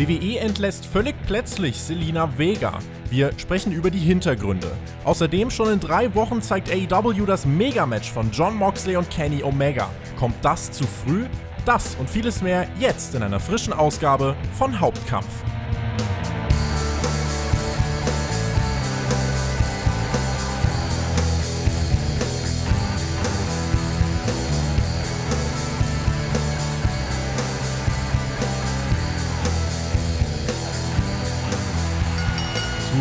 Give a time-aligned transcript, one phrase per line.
[0.00, 2.78] WWE entlässt völlig plötzlich Selina Vega.
[3.10, 4.72] Wir sprechen über die Hintergründe.
[5.04, 9.90] Außerdem schon in drei Wochen zeigt AEW das Megamatch von John Moxley und Kenny Omega.
[10.18, 11.26] Kommt das zu früh?
[11.66, 15.44] Das und vieles mehr jetzt in einer frischen Ausgabe von Hauptkampf.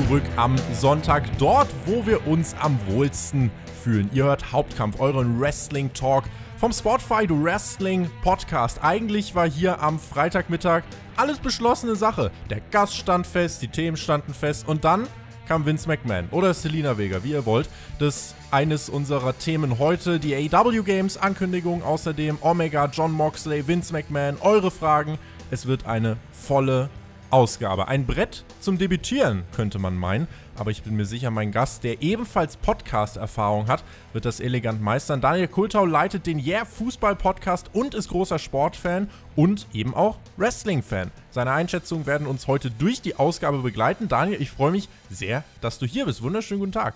[0.09, 3.52] Zurück am Sonntag, dort, wo wir uns am wohlsten
[3.84, 4.09] fühlen.
[4.12, 6.23] Ihr hört Hauptkampf, euren Wrestling-Talk
[6.58, 8.80] vom Spotify Wrestling Podcast.
[8.81, 10.81] Eigentlich war hier am Freitagmittag
[11.16, 12.31] alles beschlossene Sache.
[12.50, 15.05] Der Gast stand fest, die Themen standen fest und dann
[15.48, 17.70] kam Vince McMahon oder Selina Vega, wie ihr wollt.
[18.00, 24.38] Das eines unserer Themen heute, die AW Games Ankündigung, außerdem Omega, John Moxley, Vince McMahon,
[24.41, 25.19] eure Fragen.
[25.52, 26.89] Es wird eine volle
[27.31, 27.88] Ausgabe.
[27.88, 30.27] Ein Brett zum Debütieren, könnte man meinen.
[30.58, 35.22] Aber ich bin mir sicher, mein Gast, der ebenfalls Podcast-Erfahrung hat, wird das elegant meistern.
[35.22, 41.11] Daniel Kultau leitet den Yeah Fußball-Podcast und ist großer Sportfan und eben auch Wrestling-Fan.
[41.31, 44.07] Seine Einschätzungen werden uns heute durch die Ausgabe begleiten.
[44.07, 46.22] Daniel, ich freue mich sehr, dass du hier bist.
[46.22, 46.95] Wunderschönen guten Tag.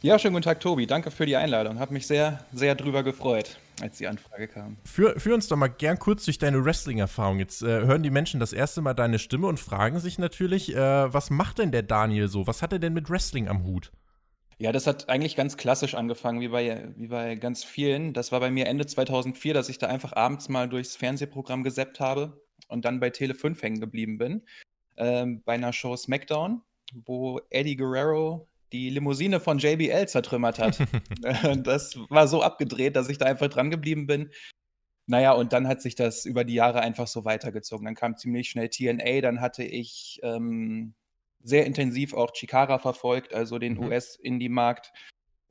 [0.00, 0.86] Ja, schönen guten Tag, Tobi.
[0.86, 1.80] Danke für die Einladung.
[1.80, 4.76] Hat mich sehr, sehr drüber gefreut als die Anfrage kam.
[4.84, 7.40] Führ, führ uns doch mal gern kurz durch deine Wrestling-Erfahrung.
[7.40, 11.12] Jetzt äh, hören die Menschen das erste Mal deine Stimme und fragen sich natürlich, äh,
[11.12, 12.46] was macht denn der Daniel so?
[12.46, 13.90] Was hat er denn mit Wrestling am Hut?
[14.58, 18.12] Ja, das hat eigentlich ganz klassisch angefangen, wie bei, wie bei ganz vielen.
[18.12, 21.98] Das war bei mir Ende 2004, dass ich da einfach abends mal durchs Fernsehprogramm gesappt
[21.98, 24.42] habe und dann bei Tele 5 hängen geblieben bin.
[24.96, 26.62] Ähm, bei einer Show SmackDown,
[27.04, 30.78] wo Eddie Guerrero die Limousine von JBL zertrümmert hat.
[31.66, 34.30] das war so abgedreht, dass ich da einfach dran geblieben bin.
[35.06, 37.86] Naja, und dann hat sich das über die Jahre einfach so weitergezogen.
[37.86, 40.94] Dann kam ziemlich schnell TNA, dann hatte ich ähm,
[41.42, 43.84] sehr intensiv auch Chikara verfolgt, also den mhm.
[43.84, 44.92] US-Indie-Markt.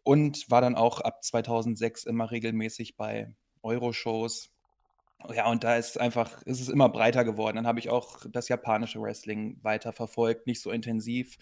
[0.03, 4.51] Und war dann auch ab 2006 immer regelmäßig bei Euro-Shows.
[5.33, 7.55] Ja, und da ist einfach, ist es immer breiter geworden.
[7.55, 11.37] Dann habe ich auch das japanische Wrestling weiter verfolgt, nicht so intensiv,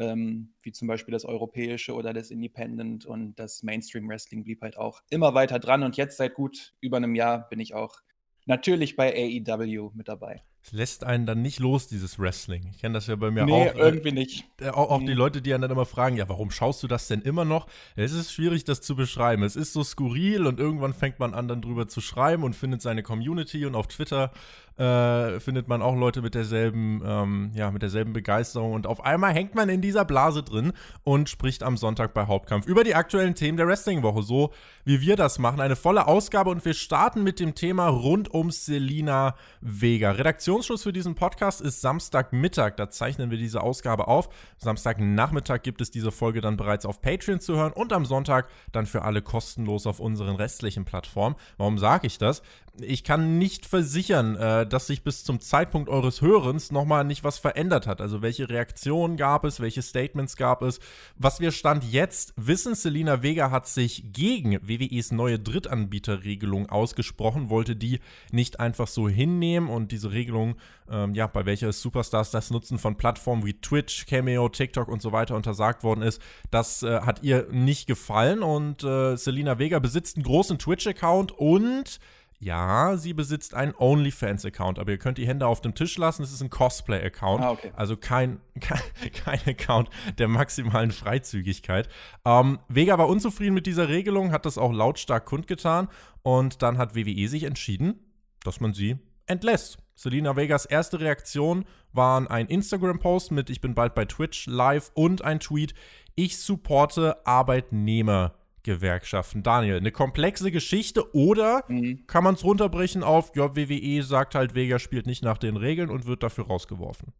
[0.00, 4.76] ähm, wie zum Beispiel das Europäische oder das Independent und das Mainstream Wrestling blieb halt
[4.76, 5.82] auch immer weiter dran.
[5.82, 8.00] Und jetzt seit gut über einem Jahr bin ich auch
[8.46, 10.42] natürlich bei AEW mit dabei.
[10.62, 12.68] Es lässt einen dann nicht los, dieses Wrestling.
[12.70, 13.74] Ich kenne das ja bei mir nee, auch.
[13.74, 14.44] Nee, irgendwie nicht.
[14.60, 15.06] Äh, auch, auch mhm.
[15.06, 17.66] die Leute, die einen dann immer fragen, ja, warum schaust du das denn immer noch?
[17.96, 19.42] Es ist schwierig, das zu beschreiben.
[19.42, 22.82] Es ist so skurril und irgendwann fängt man an, dann drüber zu schreiben und findet
[22.82, 24.32] seine Community und auf Twitter
[24.80, 29.34] äh, findet man auch Leute mit derselben, ähm, ja, mit derselben Begeisterung und auf einmal
[29.34, 30.72] hängt man in dieser Blase drin
[31.04, 34.52] und spricht am Sonntag bei Hauptkampf über die aktuellen Themen der Wrestling-Woche, so
[34.84, 35.60] wie wir das machen.
[35.60, 40.12] Eine volle Ausgabe und wir starten mit dem Thema rund um Selina Vega.
[40.50, 44.28] Redaktionsschluss für diesen Podcast ist Samstagmittag, da zeichnen wir diese Ausgabe auf.
[44.58, 48.86] Samstagnachmittag gibt es diese Folge dann bereits auf Patreon zu hören und am Sonntag dann
[48.86, 51.36] für alle kostenlos auf unseren restlichen Plattformen.
[51.56, 52.42] Warum sage ich das?
[52.82, 57.38] Ich kann nicht versichern, äh, dass sich bis zum Zeitpunkt eures Hörens nochmal nicht was
[57.38, 58.00] verändert hat.
[58.00, 60.80] Also welche Reaktionen gab es, welche Statements gab es.
[61.16, 67.76] Was wir Stand jetzt wissen, Selina Vega hat sich gegen WWEs neue Drittanbieterregelung ausgesprochen, wollte
[67.76, 70.56] die nicht einfach so hinnehmen und diese Regelung,
[70.90, 75.12] ähm, ja, bei welcher Superstars das Nutzen von Plattformen wie Twitch, Cameo, TikTok und so
[75.12, 76.20] weiter untersagt worden ist,
[76.50, 82.00] das äh, hat ihr nicht gefallen und äh, Selina Vega besitzt einen großen Twitch-Account und
[82.42, 86.22] ja, sie besitzt einen OnlyFans-Account, aber ihr könnt die Hände auf dem Tisch lassen.
[86.22, 87.70] Es ist ein Cosplay-Account, ah, okay.
[87.76, 88.80] also kein, kein,
[89.12, 91.90] kein, Account der maximalen Freizügigkeit.
[92.24, 95.88] Ähm, Vega war unzufrieden mit dieser Regelung, hat das auch lautstark kundgetan
[96.22, 98.00] und dann hat WWE sich entschieden,
[98.42, 99.76] dass man sie entlässt.
[99.94, 105.22] Selina Vegas erste Reaktion waren ein Instagram-Post mit Ich bin bald bei Twitch live und
[105.22, 105.74] ein Tweet,
[106.14, 108.39] ich supporte Arbeitnehmer.
[108.62, 109.42] Gewerkschaften.
[109.42, 112.06] Daniel, eine komplexe Geschichte oder mhm.
[112.06, 115.90] kann man es runterbrechen auf, ja, WWE sagt halt, Vega spielt nicht nach den Regeln
[115.90, 117.12] und wird dafür rausgeworfen?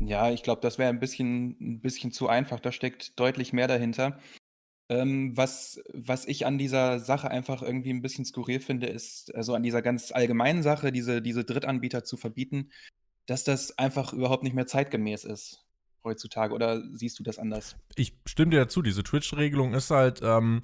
[0.00, 2.60] Ja, ich glaube, das wäre ein bisschen, ein bisschen zu einfach.
[2.60, 4.18] Da steckt deutlich mehr dahinter.
[4.88, 9.54] Ähm, was, was ich an dieser Sache einfach irgendwie ein bisschen skurril finde, ist, also
[9.54, 12.70] an dieser ganz allgemeinen Sache, diese, diese Drittanbieter zu verbieten,
[13.26, 15.67] dass das einfach überhaupt nicht mehr zeitgemäß ist
[16.04, 17.76] heutzutage oder siehst du das anders?
[17.96, 20.62] Ich stimme dir dazu, diese Twitch-Regelung ist halt ähm,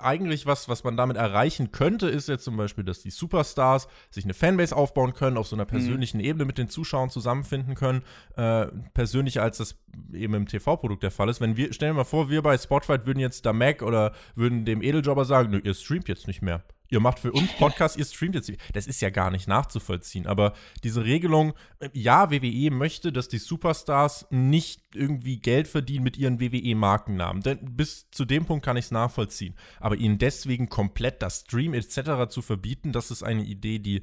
[0.00, 4.24] eigentlich was, was man damit erreichen könnte, ist jetzt zum Beispiel, dass die Superstars sich
[4.24, 5.68] eine Fanbase aufbauen können, auf so einer mhm.
[5.68, 6.24] persönlichen mhm.
[6.24, 8.02] Ebene mit den Zuschauern zusammenfinden können,
[8.36, 9.76] äh, persönlicher als das
[10.12, 11.40] eben im TV-Produkt der Fall ist.
[11.40, 14.64] Wenn wir, stellen wir mal vor, wir bei Spotlight würden jetzt da Mac oder würden
[14.64, 18.04] dem Edeljobber sagen, nö, ihr streamt jetzt nicht mehr Ihr macht für uns Podcast, ihr
[18.04, 18.50] streamt jetzt.
[18.72, 20.26] Das ist ja gar nicht nachzuvollziehen.
[20.26, 20.54] Aber
[20.84, 26.40] diese Regelung, äh, ja, WWE möchte, dass die Superstars nicht irgendwie Geld verdienen mit ihren
[26.40, 27.42] WWE-Markennamen.
[27.42, 29.54] Denn bis zu dem Punkt kann ich es nachvollziehen.
[29.80, 32.28] Aber ihnen deswegen komplett das Stream etc.
[32.30, 34.02] zu verbieten, das ist eine Idee, die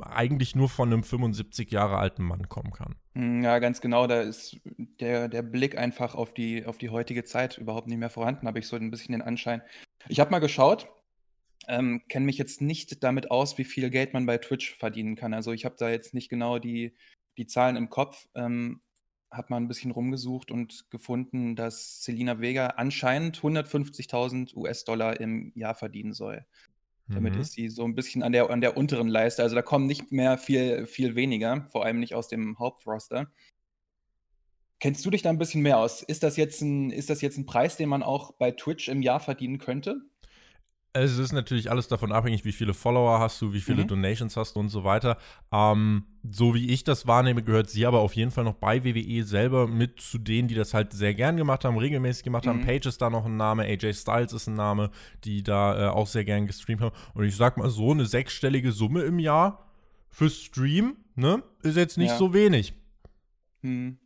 [0.00, 2.96] eigentlich nur von einem 75 Jahre alten Mann kommen kann.
[3.14, 4.06] Hm, ja, ganz genau.
[4.08, 4.58] Da ist
[5.00, 8.58] der, der Blick einfach auf die, auf die heutige Zeit überhaupt nicht mehr vorhanden, habe
[8.58, 9.62] ich so ein bisschen den Anschein.
[10.08, 10.88] Ich habe mal geschaut,
[11.68, 15.34] ähm, kenne mich jetzt nicht damit aus, wie viel Geld man bei Twitch verdienen kann.
[15.34, 16.94] Also ich habe da jetzt nicht genau die,
[17.36, 18.26] die Zahlen im Kopf.
[18.34, 18.80] Ähm,
[19.30, 25.74] habe mal ein bisschen rumgesucht und gefunden, dass Selina Vega anscheinend 150.000 US-Dollar im Jahr
[25.74, 26.44] verdienen soll.
[27.08, 27.40] Damit mhm.
[27.40, 29.42] ist sie so ein bisschen an der, an der unteren Leiste.
[29.42, 33.30] Also da kommen nicht mehr viel, viel weniger, vor allem nicht aus dem Hauptroster.
[34.78, 36.02] Kennst du dich da ein bisschen mehr aus?
[36.02, 39.02] Ist das jetzt ein, ist das jetzt ein Preis, den man auch bei Twitch im
[39.02, 40.00] Jahr verdienen könnte?
[40.92, 43.88] Es ist natürlich alles davon abhängig, wie viele Follower hast du, wie viele mhm.
[43.88, 45.18] Donations hast du und so weiter.
[45.52, 49.22] Ähm, so wie ich das wahrnehme, gehört sie aber auf jeden Fall noch bei WWE
[49.22, 52.50] selber mit zu denen, die das halt sehr gern gemacht haben, regelmäßig gemacht mhm.
[52.50, 52.60] haben.
[52.62, 54.90] Page ist da noch ein Name, AJ Styles ist ein Name,
[55.22, 56.96] die da äh, auch sehr gern gestreamt haben.
[57.14, 59.70] Und ich sag mal so, eine sechsstellige Summe im Jahr
[60.08, 62.18] für Stream, ne, ist jetzt nicht ja.
[62.18, 62.74] so wenig.
[63.62, 63.98] Mhm.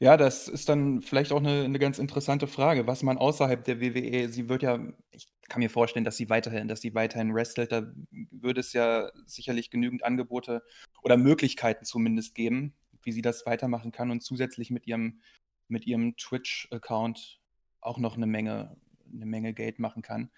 [0.00, 3.80] Ja, das ist dann vielleicht auch eine, eine ganz interessante Frage, was man außerhalb der
[3.80, 4.78] WWE, sie wird ja,
[5.12, 7.72] ich kann mir vorstellen, dass sie weiterhin, dass sie weiterhin wrestelt.
[7.72, 7.92] Da
[8.30, 10.62] würde es ja sicherlich genügend Angebote
[11.02, 15.20] oder Möglichkeiten zumindest geben, wie sie das weitermachen kann und zusätzlich mit ihrem,
[15.68, 17.40] mit ihrem Twitch-Account
[17.80, 18.76] auch noch eine Menge,
[19.12, 20.30] eine Menge Geld machen kann.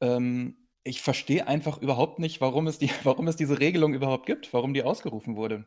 [0.00, 4.52] Ähm, ich verstehe einfach überhaupt nicht, warum es, die, warum es diese Regelung überhaupt gibt,
[4.52, 5.66] warum die ausgerufen wurde.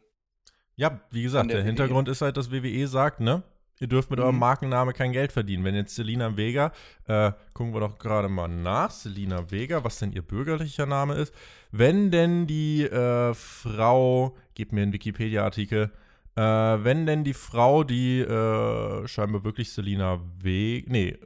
[0.76, 3.44] Ja, wie gesagt, der, der Hintergrund ist halt, dass WWE sagt, ne?
[3.80, 4.26] Ihr dürft mit mhm.
[4.26, 5.64] eurem Markenname kein Geld verdienen.
[5.64, 6.72] Wenn jetzt Selina Vega,
[7.08, 11.34] äh, gucken wir doch gerade mal nach, Selina Vega, was denn ihr bürgerlicher Name ist.
[11.72, 15.92] Wenn denn die äh, Frau, gib mir einen Wikipedia-Artikel,
[16.36, 21.18] äh, wenn denn die Frau, die äh, scheinbar wirklich Selina Vega, nee,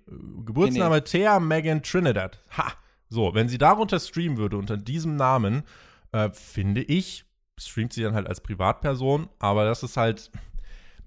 [0.45, 1.05] Geburtsname nee, nee.
[1.05, 2.73] Thea Megan Trinidad, ha,
[3.09, 5.63] so, wenn sie darunter streamen würde, unter diesem Namen,
[6.13, 7.25] äh, finde ich,
[7.59, 10.31] streamt sie dann halt als Privatperson, aber das ist halt,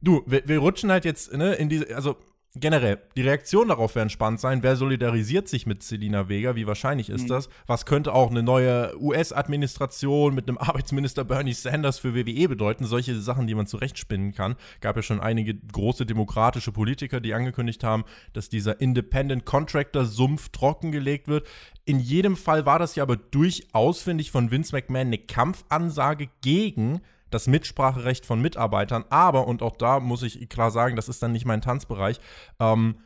[0.05, 2.17] Du, wir, wir rutschen halt jetzt ne, in diese, also
[2.57, 4.63] generell, die Reaktionen darauf werden spannend sein.
[4.63, 6.55] Wer solidarisiert sich mit Selina Vega?
[6.55, 7.29] Wie wahrscheinlich ist mhm.
[7.29, 7.49] das?
[7.67, 12.85] Was könnte auch eine neue US-Administration mit einem Arbeitsminister Bernie Sanders für WWE bedeuten?
[12.85, 14.57] Solche Sachen, die man zurechtspinnen kann.
[14.81, 21.29] Gab ja schon einige große demokratische Politiker, die angekündigt haben, dass dieser Independent Contractor-Sumpf trockengelegt
[21.29, 21.47] wird.
[21.85, 26.29] In jedem Fall war das ja aber durchaus, finde ich, von Vince McMahon eine Kampfansage
[26.41, 27.01] gegen
[27.35, 29.05] das Mitspracherecht von Mitarbeitern.
[29.11, 32.21] Aber, und auch da muss ich klar sagen, das ist dann nicht mein Tanzbereich,
[32.61, 32.97] ähm,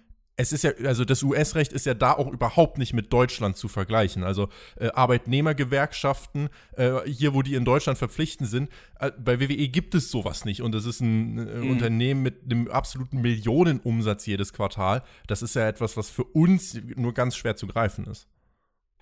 [0.40, 3.66] es ist ja, also das US-Recht ist ja da auch überhaupt nicht mit Deutschland zu
[3.66, 4.22] vergleichen.
[4.22, 8.70] Also äh, Arbeitnehmergewerkschaften, äh, hier, wo die in Deutschland verpflichtend sind,
[9.00, 10.62] äh, bei WWE gibt es sowas nicht.
[10.62, 11.70] Und es ist ein äh, mhm.
[11.72, 15.02] Unternehmen mit einem absoluten Millionenumsatz jedes Quartal.
[15.26, 18.28] Das ist ja etwas, was für uns nur ganz schwer zu greifen ist.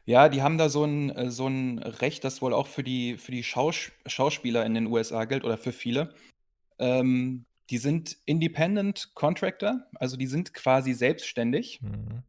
[0.06, 3.16] Ja, die haben da so ein äh, so 'n Recht, das wohl auch für die
[3.18, 6.14] für die Schaus Schauspieler in den USA gilt oder für viele.
[6.78, 12.22] Ähm, die sind Independent Contractor, also die sind quasi selbstständig, Mhm.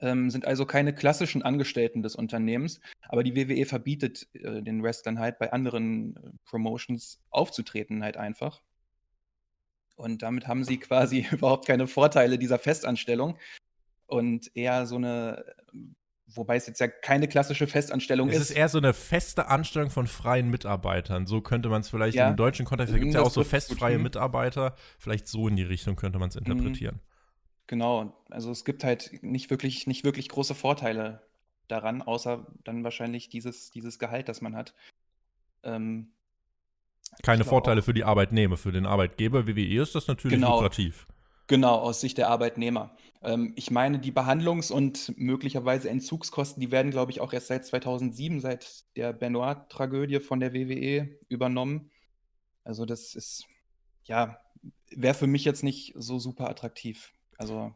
[0.00, 5.18] ähm, sind also keine klassischen Angestellten des Unternehmens, aber die WWE verbietet, äh, den Wrestlern
[5.18, 8.62] halt bei anderen, äh, Promotions aufzutreten halt einfach.
[9.96, 13.38] Und damit haben sie quasi überhaupt keine Vorteile dieser Festanstellung
[14.06, 15.44] und eher so eine
[16.26, 18.42] Wobei es jetzt ja keine klassische Festanstellung es ist.
[18.42, 21.26] Es ist eher so eine feste Anstellung von freien Mitarbeitern.
[21.26, 22.30] So könnte man es vielleicht ja.
[22.30, 24.74] im deutschen Kontext, da gibt es ja auch so festfreie Mitarbeiter.
[24.98, 26.46] Vielleicht so in die Richtung könnte man es mhm.
[26.46, 27.00] interpretieren.
[27.66, 31.22] Genau, also es gibt halt nicht wirklich, nicht wirklich große Vorteile
[31.68, 34.74] daran, außer dann wahrscheinlich dieses, dieses Gehalt, das man hat.
[35.62, 36.12] Ähm,
[37.22, 39.46] Keine Vorteile auch, für die Arbeitnehmer, für den Arbeitgeber.
[39.46, 40.56] WWE ist das natürlich genau.
[40.56, 41.06] lukrativ.
[41.52, 42.96] Genau, aus Sicht der Arbeitnehmer.
[43.20, 47.66] Ähm, ich meine, die Behandlungs- und möglicherweise Entzugskosten, die werden, glaube ich, auch erst seit
[47.66, 51.90] 2007, seit der Benoit-Tragödie von der WWE übernommen.
[52.64, 53.44] Also das ist,
[54.04, 54.38] ja,
[54.92, 57.12] wäre für mich jetzt nicht so super attraktiv.
[57.36, 57.74] Also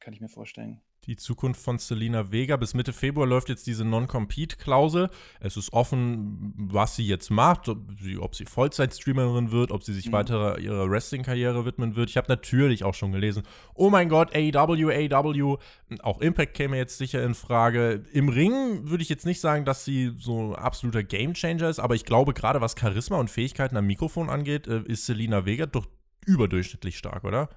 [0.00, 2.56] kann ich mir vorstellen die Zukunft von Selina Vega.
[2.56, 5.10] Bis Mitte Februar läuft jetzt diese Non-Compete-Klausel.
[5.40, 9.92] Es ist offen, was sie jetzt macht, ob sie, ob sie Vollzeit-Streamerin wird, ob sie
[9.92, 10.12] sich mhm.
[10.12, 12.10] weiter ihrer Wrestling-Karriere widmen wird.
[12.10, 13.42] Ich habe natürlich auch schon gelesen,
[13.74, 15.56] oh mein Gott, AEW, AEW,
[16.00, 18.04] auch Impact käme jetzt sicher in Frage.
[18.12, 21.94] Im Ring würde ich jetzt nicht sagen, dass sie so ein absoluter Gamechanger ist, aber
[21.94, 25.86] ich glaube, gerade was Charisma und Fähigkeiten am Mikrofon angeht, äh, ist Selina Vega doch
[26.26, 27.48] überdurchschnittlich stark, oder?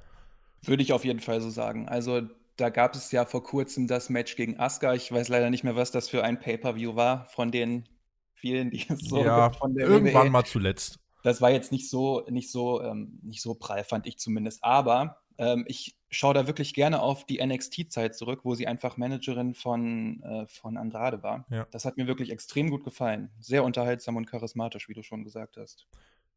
[0.63, 1.88] Würde ich auf jeden Fall so sagen.
[1.88, 2.27] Also
[2.58, 4.94] da gab es ja vor kurzem das Match gegen Asuka.
[4.94, 7.88] Ich weiß leider nicht mehr, was das für ein Pay-Per-View war von den
[8.34, 10.32] vielen, die es so ja, gibt von der irgendwann WWE.
[10.32, 11.00] mal zuletzt.
[11.24, 14.64] Das war jetzt nicht so, nicht so, ähm, nicht so prall, fand ich zumindest.
[14.64, 19.54] Aber ähm, ich schaue da wirklich gerne auf die NXT-Zeit zurück, wo sie einfach Managerin
[19.54, 21.46] von, äh, von Andrade war.
[21.50, 21.68] Ja.
[21.72, 23.30] Das hat mir wirklich extrem gut gefallen.
[23.40, 25.88] Sehr unterhaltsam und charismatisch, wie du schon gesagt hast.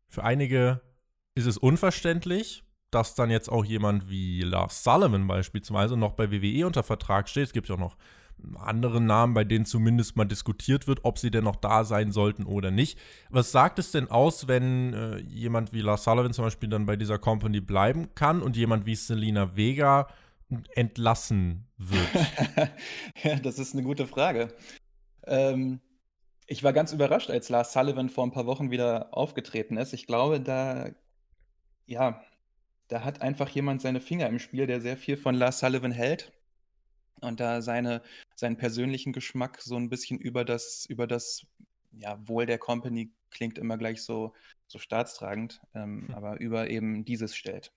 [0.09, 0.81] Für einige
[1.35, 6.67] ist es unverständlich, dass dann jetzt auch jemand wie Lars Sullivan beispielsweise noch bei WWE
[6.67, 7.45] unter Vertrag steht.
[7.45, 7.97] Es gibt ja auch noch
[8.57, 12.45] andere Namen, bei denen zumindest mal diskutiert wird, ob sie denn noch da sein sollten
[12.45, 12.99] oder nicht.
[13.29, 16.97] Was sagt es denn aus, wenn äh, jemand wie Lars Sullivan zum Beispiel dann bei
[16.97, 20.09] dieser Company bleiben kann und jemand wie Selena Vega
[20.75, 22.09] entlassen wird?
[23.23, 24.49] ja, das ist eine gute Frage.
[25.27, 25.81] Ähm,
[26.47, 29.93] ich war ganz überrascht, als Lars Sullivan vor ein paar Wochen wieder aufgetreten ist.
[29.93, 30.91] Ich glaube, da,
[31.87, 32.21] ja,
[32.91, 36.33] da hat einfach jemand seine Finger im Spiel, der sehr viel von Lars Sullivan hält
[37.21, 38.03] und da seine,
[38.35, 41.47] seinen persönlichen Geschmack so ein bisschen über das, über das
[41.93, 44.35] ja, Wohl der Company klingt immer gleich so,
[44.67, 46.15] so staatstragend, ähm, Hm.
[46.15, 47.73] aber über eben dieses stellt.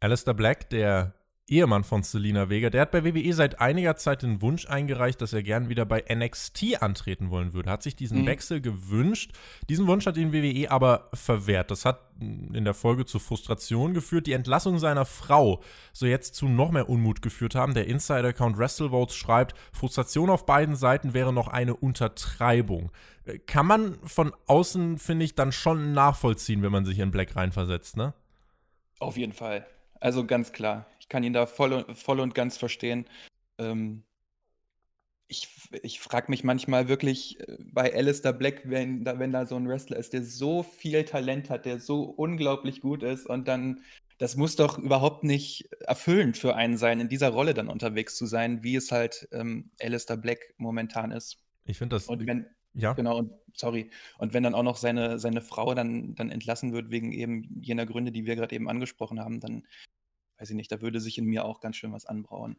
[0.00, 1.14] Alistair Black, der
[1.48, 5.32] Ehemann von Selena Vega, der hat bei WWE seit einiger Zeit den Wunsch eingereicht, dass
[5.32, 7.70] er gern wieder bei NXT antreten wollen würde.
[7.70, 8.26] Hat sich diesen Mhm.
[8.26, 9.30] Wechsel gewünscht.
[9.68, 11.70] Diesen Wunsch hat ihn WWE aber verwehrt.
[11.70, 14.26] Das hat in der Folge zu Frustration geführt.
[14.26, 15.62] Die Entlassung seiner Frau
[15.92, 17.74] soll jetzt zu noch mehr Unmut geführt haben.
[17.74, 22.90] Der Insider-Account WrestleVotes schreibt, Frustration auf beiden Seiten wäre noch eine Untertreibung.
[23.24, 27.36] Äh, Kann man von außen, finde ich, dann schon nachvollziehen, wenn man sich in Black
[27.36, 28.14] reinversetzt, ne?
[28.98, 29.64] Auf jeden Fall.
[30.00, 30.86] Also ganz klar.
[31.06, 33.06] Ich kann ihn da voll und, voll und ganz verstehen.
[33.58, 34.02] Ähm,
[35.28, 35.48] ich
[35.84, 39.68] ich frage mich manchmal wirklich äh, bei Alistair Black, wenn da, wenn da so ein
[39.68, 43.82] Wrestler ist, der so viel Talent hat, der so unglaublich gut ist und dann,
[44.18, 48.26] das muss doch überhaupt nicht erfüllend für einen sein, in dieser Rolle dann unterwegs zu
[48.26, 51.38] sein, wie es halt ähm, Alistair Black momentan ist.
[51.66, 52.06] Ich finde das.
[52.06, 52.94] Und wenn, ja.
[52.94, 53.90] Genau, und sorry.
[54.18, 57.86] Und wenn dann auch noch seine, seine Frau dann, dann entlassen wird, wegen eben jener
[57.86, 59.62] Gründe, die wir gerade eben angesprochen haben, dann
[60.38, 62.56] weiß ich nicht, da würde sich in mir auch ganz schön was anbrauen.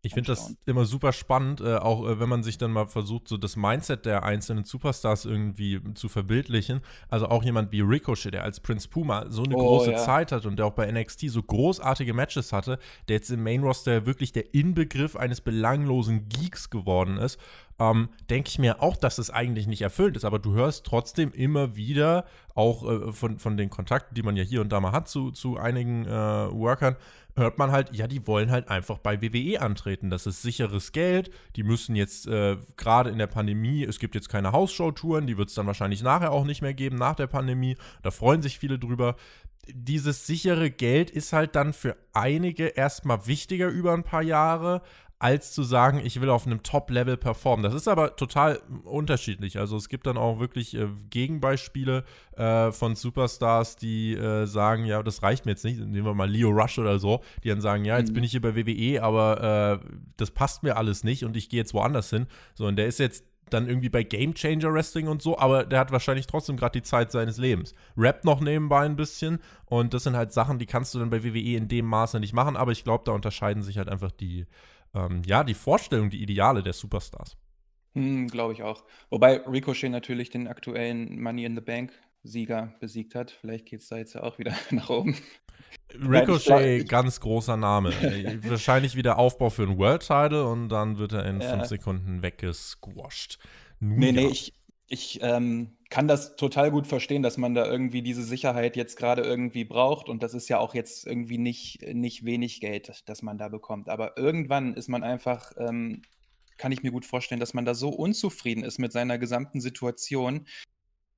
[0.00, 3.26] Ich finde das immer super spannend, äh, auch äh, wenn man sich dann mal versucht,
[3.26, 6.82] so das Mindset der einzelnen Superstars irgendwie zu verbildlichen.
[7.08, 9.98] Also auch jemand wie Ricochet, der als Prince Puma so eine Oh, große ja.
[9.98, 13.62] Zeit hat und der auch bei NXT so großartige Matches hatte, der jetzt im Main
[13.62, 17.40] Roster wirklich der Inbegriff eines belanglosen Geeks geworden ist,
[17.78, 20.24] ähm, denke ich mir auch, dass es eigentlich nicht erfüllt ist.
[20.24, 24.42] Aber du hörst trotzdem immer wieder, auch äh, von, von den Kontakten, die man ja
[24.42, 26.96] hier und da mal hat zu, zu einigen äh, Workern,
[27.36, 30.10] hört man halt, ja, die wollen halt einfach bei WWE antreten.
[30.10, 31.30] Das ist sicheres Geld.
[31.56, 35.48] Die müssen jetzt äh, gerade in der Pandemie, es gibt jetzt keine Hausshow-Touren, die wird
[35.48, 37.76] es dann wahrscheinlich nachher auch nicht mehr geben, nach der Pandemie.
[38.02, 39.16] Da freuen sich viele drüber.
[39.70, 44.82] Dieses sichere Geld ist halt dann für einige erstmal wichtiger über ein paar Jahre,
[45.20, 47.64] als zu sagen, ich will auf einem Top-Level performen.
[47.64, 49.58] Das ist aber total unterschiedlich.
[49.58, 52.04] Also es gibt dann auch wirklich äh, Gegenbeispiele
[52.36, 55.80] äh, von Superstars, die äh, sagen, ja, das reicht mir jetzt nicht.
[55.80, 58.14] Nehmen wir mal Leo Rush oder so, die dann sagen, ja, jetzt Mhm.
[58.14, 61.58] bin ich hier bei WWE, aber äh, das passt mir alles nicht und ich gehe
[61.58, 62.26] jetzt woanders hin.
[62.54, 65.80] So, und der ist jetzt dann irgendwie bei Game Changer Wrestling und so, aber der
[65.80, 67.74] hat wahrscheinlich trotzdem gerade die Zeit seines Lebens.
[67.96, 71.24] Rappt noch nebenbei ein bisschen und das sind halt Sachen, die kannst du dann bei
[71.24, 74.44] WWE in dem Maße nicht machen, aber ich glaube, da unterscheiden sich halt einfach die,
[75.06, 77.36] ähm, ja, die Vorstellung, die Ideale der Superstars.
[77.94, 78.84] Hm, Glaube ich auch.
[79.10, 83.30] Wobei Ricochet natürlich den aktuellen Money in the Bank Sieger besiegt hat.
[83.30, 85.16] Vielleicht geht es da jetzt ja auch wieder nach oben.
[85.94, 87.92] Ricochet, ganz großer Name.
[88.02, 91.50] Äh, Wahrscheinlich wieder Aufbau für einen World Title und dann wird er in Ja.
[91.50, 93.38] fünf Sekunden weggesquasht.
[93.80, 94.28] Nun Nee, nee, ja.
[94.30, 94.52] ich,
[94.88, 99.22] ich ähm, kann das total gut verstehen, dass man da irgendwie diese Sicherheit jetzt gerade
[99.22, 100.08] irgendwie braucht.
[100.08, 103.90] Und das ist ja auch jetzt irgendwie nicht, nicht wenig Geld, das, man da bekommt.
[103.90, 106.02] Aber irgendwann ist man einfach, ähm,
[106.56, 110.46] kann ich mir gut vorstellen, dass man da so unzufrieden ist mit seiner gesamten Situation,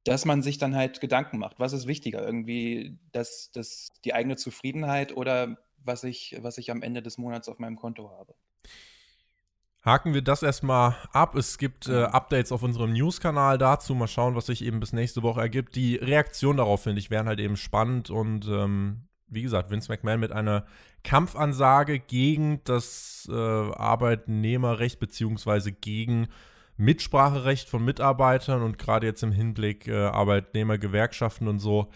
[0.05, 1.61] dass man sich dann halt Gedanken macht.
[1.61, 2.25] Was ist wichtiger?
[2.25, 7.49] Irgendwie das, das, die eigene Zufriedenheit oder was ich, was ich am Ende des Monats
[7.49, 8.35] auf meinem Konto habe?
[9.83, 11.35] Haken wir das erstmal ab.
[11.37, 12.05] Es gibt äh, Mhm.
[12.07, 13.95] Updates auf unserem News-Kanal dazu.
[13.95, 15.75] Mal schauen, was sich eben bis nächste Woche ergibt.
[15.75, 18.11] Die Reaktion darauf, finde ich, wären halt eben spannend.
[18.11, 20.67] Und ähm, wie gesagt, Vince McMahon mit einer
[21.03, 26.29] Kampfansage gegen das äh, Arbeitnehmerrecht beziehungsweise gegen
[26.77, 31.91] Mitspracherecht von Mitarbeitern und gerade jetzt im Hinblick äh, Arbeitnehmergewerkschaften und so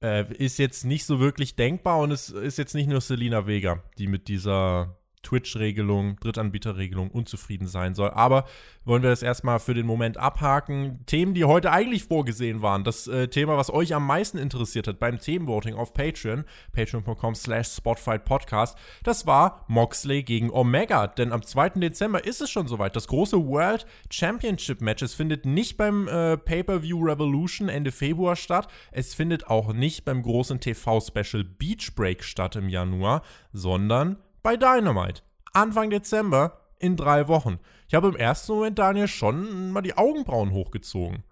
[0.00, 3.82] äh, ist jetzt nicht so wirklich denkbar und es ist jetzt nicht nur Selina Vega,
[3.98, 8.10] die mit dieser Twitch-Regelung, Drittanbieter-Regelung unzufrieden sein soll.
[8.10, 8.44] Aber
[8.88, 11.00] wollen wir das erstmal für den Moment abhaken.
[11.06, 12.84] Themen, die heute eigentlich vorgesehen waren.
[12.84, 17.80] Das äh, Thema, was euch am meisten interessiert hat beim Themenvoting auf Patreon, patreon.com slash
[17.82, 21.06] Podcast, das war Moxley gegen Omega.
[21.06, 21.70] Denn am 2.
[21.80, 22.96] Dezember ist es schon soweit.
[22.96, 25.02] Das große World Championship Match.
[25.02, 28.68] Es findet nicht beim äh, Pay-Per-View Revolution Ende Februar statt.
[28.90, 33.22] Es findet auch nicht beim großen TV-Special Beach Break statt im Januar,
[33.52, 34.16] sondern
[34.48, 35.20] bei Dynamite.
[35.52, 37.58] Anfang Dezember in drei Wochen.
[37.86, 41.22] Ich habe im ersten Moment, Daniel, schon mal die Augenbrauen hochgezogen.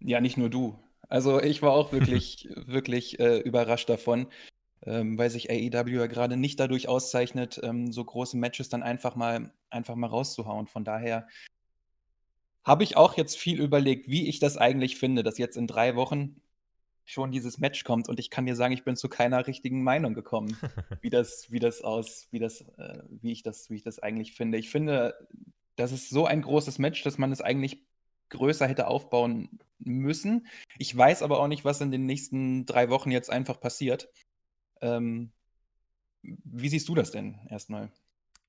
[0.00, 0.76] Ja, nicht nur du.
[1.08, 4.26] Also ich war auch wirklich, wirklich äh, überrascht davon,
[4.84, 9.14] ähm, weil sich AEW ja gerade nicht dadurch auszeichnet, ähm, so große Matches dann einfach
[9.14, 10.66] mal, einfach mal rauszuhauen.
[10.66, 11.28] Von daher
[12.64, 15.94] habe ich auch jetzt viel überlegt, wie ich das eigentlich finde, dass jetzt in drei
[15.94, 16.40] Wochen
[17.06, 20.12] schon dieses Match kommt und ich kann dir sagen, ich bin zu keiner richtigen Meinung
[20.12, 20.56] gekommen,
[21.00, 24.34] wie das, wie das aus, wie das, äh, wie ich das, wie ich das eigentlich
[24.34, 24.58] finde.
[24.58, 25.14] Ich finde,
[25.76, 27.86] das ist so ein großes Match, dass man es eigentlich
[28.30, 30.48] größer hätte aufbauen müssen.
[30.78, 34.08] Ich weiß aber auch nicht, was in den nächsten drei Wochen jetzt einfach passiert.
[34.80, 35.30] Ähm,
[36.22, 37.92] wie siehst du das denn erstmal?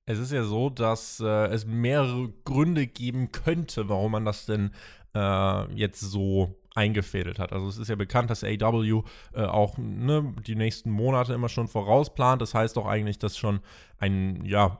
[0.04, 4.72] Es ist ja so, dass äh, es mehrere Gründe geben könnte, warum man das denn
[5.14, 7.52] äh, jetzt so eingefädelt hat.
[7.52, 9.02] Also es ist ja bekannt, dass AW
[9.34, 12.40] äh, auch ne, die nächsten Monate immer schon vorausplant.
[12.40, 13.58] Das heißt auch eigentlich, dass schon
[13.98, 14.78] ein ja,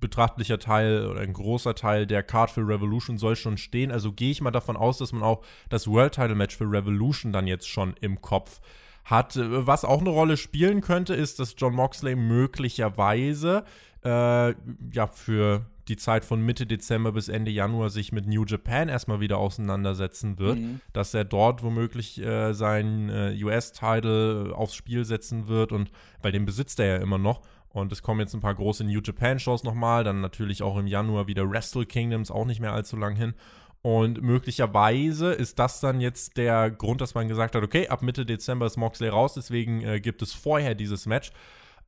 [0.00, 3.92] betrachtlicher Teil oder ein großer Teil der Card für Revolution soll schon stehen.
[3.92, 7.32] Also gehe ich mal davon aus, dass man auch das World Title Match für Revolution
[7.32, 8.60] dann jetzt schon im Kopf
[9.04, 9.38] hat.
[9.38, 13.64] Was auch eine Rolle spielen könnte, ist, dass John Moxley möglicherweise
[14.04, 14.54] äh,
[14.92, 19.20] ja für die Zeit von Mitte Dezember bis Ende Januar sich mit New Japan erstmal
[19.20, 20.80] wieder auseinandersetzen wird, mhm.
[20.92, 25.90] dass er dort womöglich äh, seinen äh, US-Title aufs Spiel setzen wird und
[26.22, 27.40] weil den besitzt er ja immer noch.
[27.70, 31.26] Und es kommen jetzt ein paar große New Japan-Shows nochmal, dann natürlich auch im Januar
[31.26, 33.34] wieder Wrestle Kingdoms, auch nicht mehr allzu lang hin.
[33.82, 38.26] Und möglicherweise ist das dann jetzt der Grund, dass man gesagt hat, okay, ab Mitte
[38.26, 41.30] Dezember ist Moxley raus, deswegen äh, gibt es vorher dieses Match.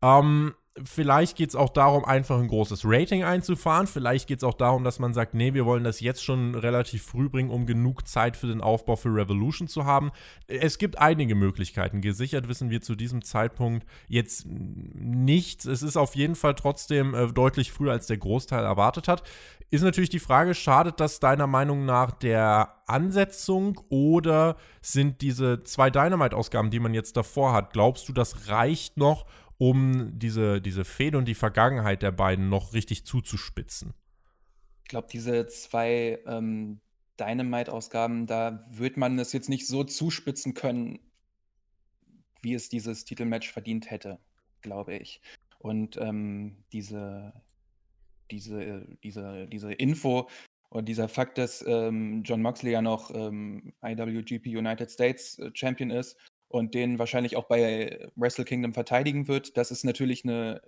[0.02, 0.54] Ähm,
[0.84, 3.88] Vielleicht geht es auch darum, einfach ein großes Rating einzufahren.
[3.88, 7.02] Vielleicht geht es auch darum, dass man sagt, nee, wir wollen das jetzt schon relativ
[7.02, 10.12] früh bringen, um genug Zeit für den Aufbau für Revolution zu haben.
[10.46, 12.00] Es gibt einige Möglichkeiten.
[12.00, 15.64] Gesichert wissen wir zu diesem Zeitpunkt jetzt nichts.
[15.64, 19.24] Es ist auf jeden Fall trotzdem äh, deutlich früher, als der Großteil erwartet hat.
[19.70, 25.90] Ist natürlich die Frage, schadet das deiner Meinung nach der Ansetzung oder sind diese zwei
[25.90, 29.26] Dynamite-Ausgaben, die man jetzt davor hat, glaubst du, das reicht noch,
[29.60, 33.92] um diese, diese Fehde und die Vergangenheit der beiden noch richtig zuzuspitzen.
[34.84, 36.80] Ich glaube, diese zwei ähm,
[37.20, 40.98] Dynamite-Ausgaben, da wird man es jetzt nicht so zuspitzen können,
[42.40, 44.18] wie es dieses Titelmatch verdient hätte,
[44.62, 45.20] glaube ich.
[45.58, 47.34] Und ähm, diese,
[48.30, 50.30] diese, diese, diese Info
[50.70, 55.90] und dieser Fakt, dass ähm, John Moxley ja noch ähm, IWGP United States äh, Champion
[55.90, 56.16] ist
[56.50, 60.60] und den wahrscheinlich auch bei Wrestle Kingdom verteidigen wird, das ist natürlich eine,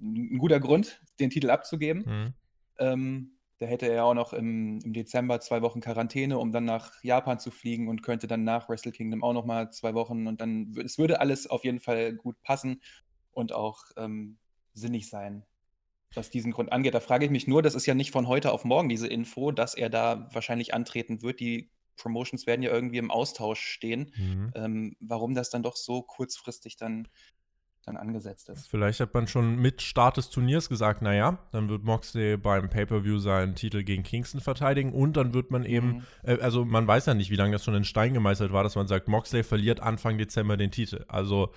[0.00, 2.04] ein guter Grund, den Titel abzugeben.
[2.06, 2.34] Mhm.
[2.78, 6.92] Ähm, da hätte er auch noch im, im, Dezember zwei Wochen Quarantäne, um dann nach
[7.02, 10.40] Japan zu fliegen und könnte dann nach Wrestle Kingdom auch noch mal zwei Wochen und
[10.40, 12.80] dann es würde alles auf jeden Fall gut passen
[13.32, 14.38] und auch ähm,
[14.74, 15.44] sinnig sein,
[16.14, 16.94] was diesen Grund angeht.
[16.94, 19.50] Da frage ich mich nur, das ist ja nicht von heute auf morgen diese Info,
[19.50, 21.40] dass er da wahrscheinlich antreten wird.
[21.40, 24.52] Die Promotions werden ja irgendwie im Austausch stehen, mhm.
[24.54, 27.08] ähm, warum das dann doch so kurzfristig dann,
[27.84, 28.68] dann angesetzt ist.
[28.68, 33.18] Vielleicht hat man schon mit Start des Turniers gesagt, naja, dann wird Moxley beim Pay-Per-View
[33.18, 36.02] seinen Titel gegen Kingston verteidigen und dann wird man eben, mhm.
[36.22, 38.76] äh, also man weiß ja nicht, wie lange das schon in Stein gemeißelt war, dass
[38.76, 41.04] man sagt, Moxley verliert Anfang Dezember den Titel.
[41.08, 41.52] Also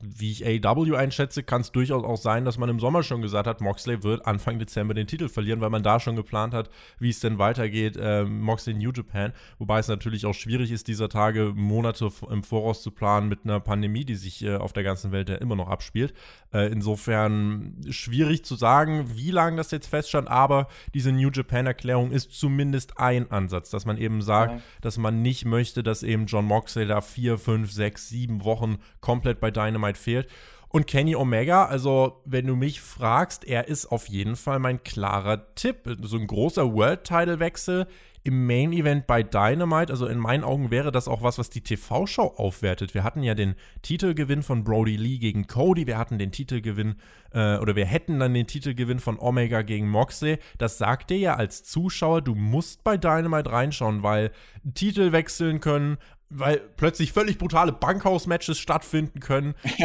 [0.00, 3.46] wie ich AEW einschätze, kann es durchaus auch sein, dass man im Sommer schon gesagt
[3.46, 7.10] hat, Moxley wird Anfang Dezember den Titel verlieren, weil man da schon geplant hat, wie
[7.10, 9.32] es denn weitergeht, äh, Moxley in New Japan.
[9.58, 13.60] Wobei es natürlich auch schwierig ist, dieser Tage Monate im Voraus zu planen mit einer
[13.60, 16.12] Pandemie, die sich äh, auf der ganzen Welt ja immer noch abspielt.
[16.52, 22.32] Äh, insofern schwierig zu sagen, wie lange das jetzt feststand, aber diese New Japan-Erklärung ist
[22.32, 24.62] zumindest ein Ansatz, dass man eben sagt, ja.
[24.82, 28.78] dass man nicht möchte, dass eben John Moxley da vier, fünf, sechs, sieben Wochen
[29.16, 30.28] komplett bei Dynamite fehlt.
[30.68, 35.54] Und Kenny Omega, also wenn du mich fragst, er ist auf jeden Fall mein klarer
[35.54, 35.96] Tipp.
[36.02, 37.86] So ein großer World-Title-Wechsel
[38.24, 41.60] im Main Event bei Dynamite, also in meinen Augen wäre das auch was, was die
[41.60, 42.92] TV-Show aufwertet.
[42.92, 46.96] Wir hatten ja den Titelgewinn von Brody Lee gegen Cody, wir hatten den Titelgewinn
[47.30, 50.38] äh, oder wir hätten dann den Titelgewinn von Omega gegen Moxley.
[50.58, 54.32] Das sagt dir ja als Zuschauer, du musst bei Dynamite reinschauen, weil
[54.74, 55.96] Titel wechseln können,
[56.28, 59.54] weil plötzlich völlig brutale Bankhaus-Matches stattfinden können,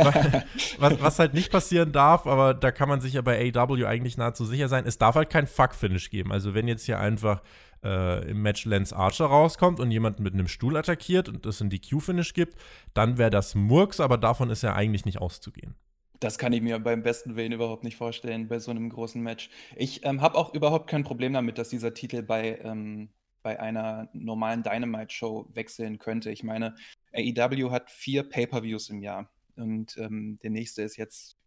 [0.79, 4.17] was, was, halt nicht passieren darf, aber da kann man sich ja bei AW eigentlich
[4.17, 4.85] nahezu sicher sein.
[4.85, 6.31] Es darf halt kein Fuck-Finish geben.
[6.31, 7.41] Also wenn jetzt hier einfach
[7.83, 11.69] äh, im Match Lance Archer rauskommt und jemanden mit einem Stuhl attackiert und es ein
[11.69, 12.55] DQ-Finish gibt,
[12.93, 15.75] dann wäre das Murks, aber davon ist ja eigentlich nicht auszugehen.
[16.19, 19.49] Das kann ich mir beim besten Willen überhaupt nicht vorstellen bei so einem großen Match.
[19.75, 23.09] Ich ähm, habe auch überhaupt kein Problem damit, dass dieser Titel bei ähm,
[23.41, 26.31] bei einer normalen Dynamite-Show wechseln könnte.
[26.31, 26.75] Ich meine,
[27.13, 31.37] AEW hat vier Pay-per-Views im Jahr und ähm, der nächste ist jetzt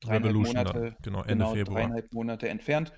[0.00, 1.80] dreieinhalb Monate, genau, Ende genau, Februar.
[1.80, 2.92] dreieinhalb Monate entfernt.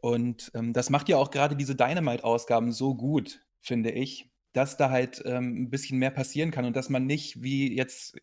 [0.00, 4.90] Und ähm, das macht ja auch gerade diese Dynamite-Ausgaben so gut, finde ich, dass da
[4.90, 8.16] halt ähm, ein bisschen mehr passieren kann und dass man nicht wie jetzt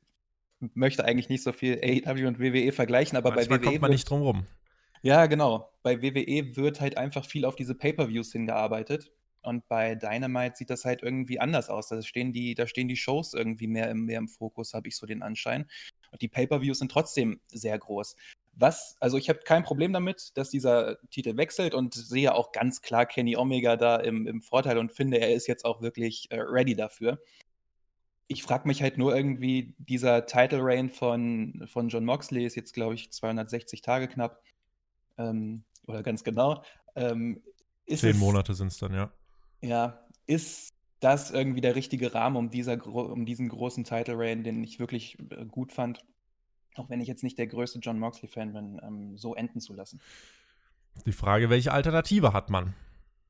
[0.59, 3.91] möchte eigentlich nicht so viel AEW und WWE vergleichen, aber Manchmal bei WWE kommt man
[3.91, 4.47] nicht drum rum.
[5.03, 5.71] Ja, genau.
[5.83, 9.11] Bei WWE wird halt einfach viel auf diese Pay-per-Views hingearbeitet
[9.47, 11.87] und bei Dynamite sieht das halt irgendwie anders aus.
[11.87, 14.97] Da stehen die, da stehen die Shows irgendwie mehr im, mehr im Fokus, habe ich
[14.97, 15.67] so den Anschein.
[16.11, 18.17] Und die Pay-Per-Views sind trotzdem sehr groß.
[18.55, 22.81] Was, also ich habe kein Problem damit, dass dieser Titel wechselt und sehe auch ganz
[22.81, 26.41] klar Kenny Omega da im, im Vorteil und finde, er ist jetzt auch wirklich äh,
[26.41, 27.21] ready dafür.
[28.27, 32.73] Ich frage mich halt nur irgendwie, dieser Title Reign von, von John Moxley ist jetzt,
[32.73, 34.41] glaube ich, 260 Tage knapp.
[35.17, 36.63] Ähm, oder ganz genau.
[36.95, 37.41] Ähm,
[37.95, 39.11] Zehn Monate sind es dann, ja.
[39.61, 44.63] Ja, ist das irgendwie der richtige Rahmen, um dieser um diesen großen Title Reign, den
[44.63, 45.99] ich wirklich, äh, gut fand,
[46.75, 49.99] auch wenn ich jetzt nicht der größte John Moxley-Fan bin, ähm, so enden zu lassen?
[51.05, 52.73] Die Frage, welche Alternative hat man?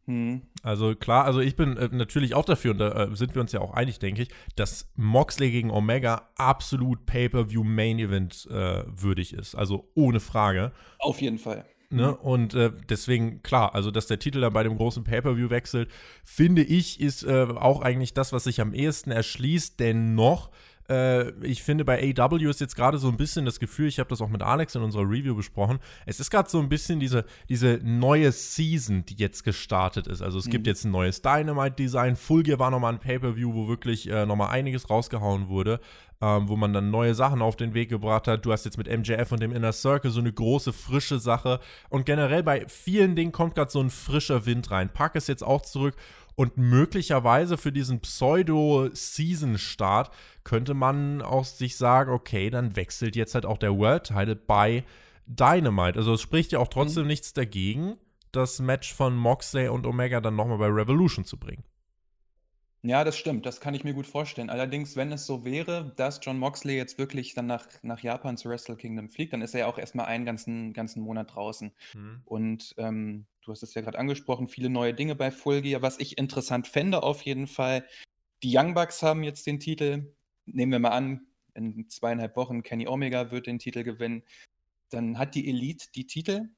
[0.06, 0.42] Mhm.
[0.64, 3.52] Also klar, also ich bin äh, natürlich auch dafür, und da äh, sind wir uns
[3.52, 9.34] ja auch einig, denke ich, dass Moxley gegen Omega absolut Pay-per-view Main Event äh, würdig
[9.34, 9.56] ist.
[9.56, 10.72] Also ohne Frage.
[11.00, 11.66] Auf jeden Fall.
[11.90, 12.08] Ne?
[12.08, 12.16] Mhm.
[12.16, 15.90] Und äh, deswegen, klar, also dass der Titel dann bei dem großen Pay-Per-View wechselt,
[16.24, 19.80] finde ich, ist äh, auch eigentlich das, was sich am ehesten erschließt.
[19.80, 20.50] Dennoch
[20.90, 24.10] äh, ich finde, bei AW ist jetzt gerade so ein bisschen das Gefühl, ich habe
[24.10, 27.26] das auch mit Alex in unserer Review besprochen, es ist gerade so ein bisschen diese,
[27.50, 30.22] diese neue Season, die jetzt gestartet ist.
[30.22, 30.52] Also es mhm.
[30.52, 32.16] gibt jetzt ein neues Dynamite-Design.
[32.16, 35.80] Full Gear war nochmal ein Pay-Per-View, wo wirklich äh, nochmal einiges rausgehauen wurde.
[36.20, 38.44] Ähm, wo man dann neue Sachen auf den Weg gebracht hat.
[38.44, 41.60] Du hast jetzt mit MJF und dem Inner Circle so eine große, frische Sache.
[41.90, 44.90] Und generell bei vielen Dingen kommt gerade so ein frischer Wind rein.
[44.92, 45.96] Pack ist jetzt auch zurück
[46.38, 50.12] und möglicherweise für diesen Pseudo-Season-Start
[50.44, 54.84] könnte man auch sich sagen, okay, dann wechselt jetzt halt auch der World-Title bei
[55.26, 55.98] Dynamite.
[55.98, 57.10] Also es spricht ja auch trotzdem mhm.
[57.10, 57.98] nichts dagegen,
[58.32, 61.64] das Match von Moxley und Omega dann nochmal bei Revolution zu bringen.
[62.84, 63.48] Ja, das stimmt.
[63.48, 64.52] Das kann ich mir gut vorstellen.
[64.52, 68.48] Allerdings, wenn es so wäre, dass John Moxley jetzt wirklich dann nach, nach Japan zu
[68.48, 71.72] Wrestle Kingdom fliegt, dann ist er ja auch erstmal einen ganzen, ganzen Monat draußen.
[71.96, 72.22] Mhm.
[72.26, 75.82] Und ähm, du hast es ja gerade angesprochen, viele neue Dinge bei Full Gear.
[75.82, 77.86] Was ich interessant fände auf jeden Fall,
[78.44, 80.14] die Young Bucks haben jetzt den Titel.
[80.46, 84.24] Nehmen wir mal an, in zweieinhalb Wochen Kenny Omega wird den Titel gewinnen.
[84.90, 86.50] Dann hat die Elite die Titel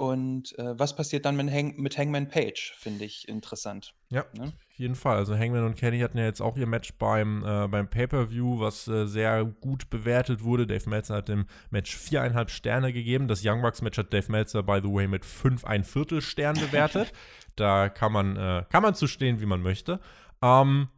[0.00, 3.92] und äh, was passiert dann mit, Hang mit Hangman Page, finde ich interessant.
[4.08, 4.44] Ja, ne?
[4.44, 5.18] auf jeden Fall.
[5.18, 8.88] Also Hangman und Kenny hatten ja jetzt auch ihr Match beim, äh, beim Pay-Per-View, was
[8.88, 10.66] äh, sehr gut bewertet wurde.
[10.66, 13.28] Dave Meltzer hat dem Match viereinhalb Sterne gegeben.
[13.28, 17.12] Das Young Bucks-Match hat Dave Meltzer, by the way, mit fünf ein Viertel Stern bewertet.
[17.56, 20.00] da kann man, äh, kann man zu stehen, wie man möchte.
[20.40, 20.88] Ähm,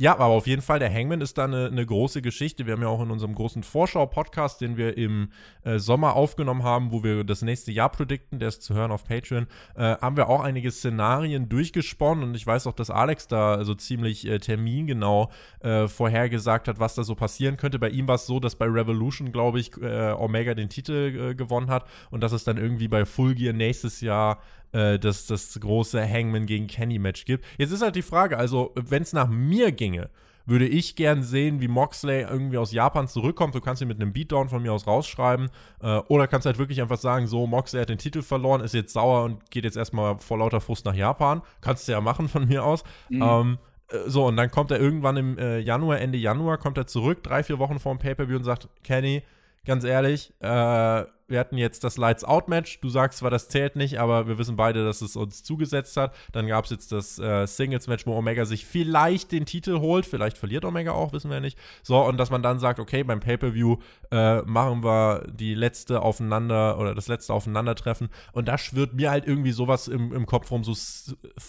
[0.00, 2.66] ja, aber auf jeden Fall, der Hangman ist da eine, eine große Geschichte.
[2.66, 5.32] Wir haben ja auch in unserem großen Vorschau-Podcast, den wir im
[5.64, 9.02] äh, Sommer aufgenommen haben, wo wir das nächste Jahr predikten, der ist zu hören auf
[9.02, 13.64] Patreon, äh, haben wir auch einige Szenarien durchgesponnen und ich weiß auch, dass Alex da
[13.64, 17.80] so ziemlich äh, termingenau äh, vorhergesagt hat, was da so passieren könnte.
[17.80, 21.34] Bei ihm war es so, dass bei Revolution, glaube ich, äh, Omega den Titel äh,
[21.34, 24.38] gewonnen hat und dass es dann irgendwie bei Full Gear nächstes Jahr
[24.72, 27.44] äh, das, das große Hangman gegen Kenny-Match gibt.
[27.58, 30.10] Jetzt ist halt die Frage, also wenn es nach mir ginge,
[30.48, 33.54] würde ich gern sehen, wie Moxley irgendwie aus Japan zurückkommt.
[33.54, 35.50] Du kannst ihn mit einem Beatdown von mir aus rausschreiben.
[35.82, 38.94] Äh, oder kannst halt wirklich einfach sagen, so, Moxley hat den Titel verloren, ist jetzt
[38.94, 41.42] sauer und geht jetzt erstmal vor lauter Frust nach Japan.
[41.60, 42.82] Kannst du ja machen von mir aus.
[43.10, 43.22] Mhm.
[43.22, 43.58] Ähm,
[43.90, 47.22] äh, so, und dann kommt er irgendwann im äh, Januar, Ende Januar, kommt er zurück,
[47.22, 49.22] drei, vier Wochen vor dem Pay-Per-View und sagt, Kenny,
[49.66, 52.80] ganz ehrlich, äh, wir hatten jetzt das Lights Out Match.
[52.80, 56.14] Du sagst zwar, das zählt nicht, aber wir wissen beide, dass es uns zugesetzt hat.
[56.32, 60.06] Dann gab es jetzt das äh, Singles Match, wo Omega sich vielleicht den Titel holt.
[60.06, 61.58] Vielleicht verliert Omega auch, wissen wir nicht.
[61.82, 63.76] So, und dass man dann sagt, okay, beim Pay-Per-View
[64.10, 68.08] äh, machen wir die letzte Aufeinander oder das letzte Aufeinandertreffen.
[68.32, 70.74] Und da schwirrt mir halt irgendwie sowas im, im Kopf rum, so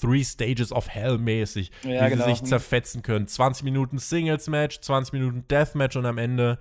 [0.01, 2.25] Three Stages of Hell mäßig, ja, wie genau.
[2.25, 3.27] sie sich zerfetzen können.
[3.27, 6.59] 20 Minuten Singles Match, 20 Minuten Death Match und am Ende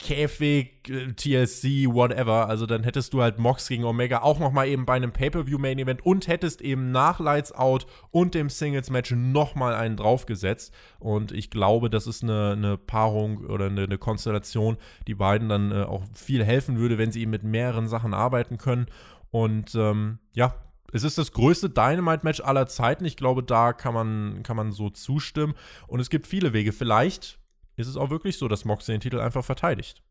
[0.00, 2.48] Käfig, äh, TLC, whatever.
[2.48, 6.04] Also dann hättest du halt Mox gegen Omega auch noch mal eben bei einem Pay-Per-View-Main-Event
[6.04, 10.74] und hättest eben nach Lights Out und dem Singles-Match noch mal einen draufgesetzt.
[10.98, 15.70] Und ich glaube, das ist eine, eine Paarung oder eine, eine, Konstellation, die beiden dann
[15.70, 18.86] äh, auch viel helfen würde, wenn sie eben mit mehreren Sachen arbeiten können.
[19.30, 20.56] Und ähm, ja,
[20.92, 23.04] es ist das größte Dynamite-Match aller Zeiten.
[23.04, 25.54] Ich glaube, da kann man, kann man so zustimmen.
[25.86, 26.72] Und es gibt viele Wege.
[26.72, 27.38] Vielleicht
[27.76, 30.02] ist es auch wirklich so, dass Moxley den Titel einfach verteidigt.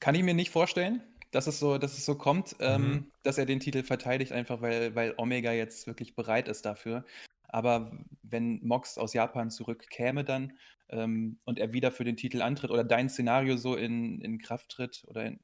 [0.00, 2.66] Kann ich mir nicht vorstellen, dass es so, dass es so kommt, mhm.
[2.66, 7.04] ähm, dass er den Titel verteidigt, einfach weil, weil Omega jetzt wirklich bereit ist dafür.
[7.48, 10.52] Aber wenn Mox aus Japan zurückkäme dann
[10.88, 14.70] ähm, und er wieder für den Titel antritt oder dein Szenario so in, in Kraft
[14.70, 15.40] tritt oder in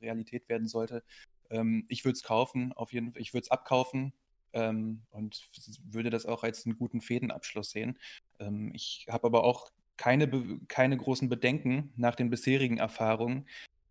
[0.00, 1.02] Realität werden sollte,
[1.50, 4.12] ähm, ich würde es kaufen, auf jeden Fall, ich würde es abkaufen
[4.54, 5.48] ähm, und
[5.84, 7.98] würde das auch als einen guten Fädenabschluss sehen.
[8.38, 10.28] Ähm, ich habe aber auch keine,
[10.68, 13.46] keine großen Bedenken nach den bisherigen Erfahrungen,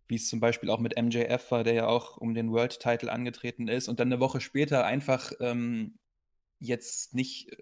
[0.06, 3.10] wie es zum Beispiel auch mit MJF war, der ja auch um den World Title
[3.10, 5.98] angetreten ist und dann eine Woche später einfach ähm,
[6.58, 7.56] jetzt nicht,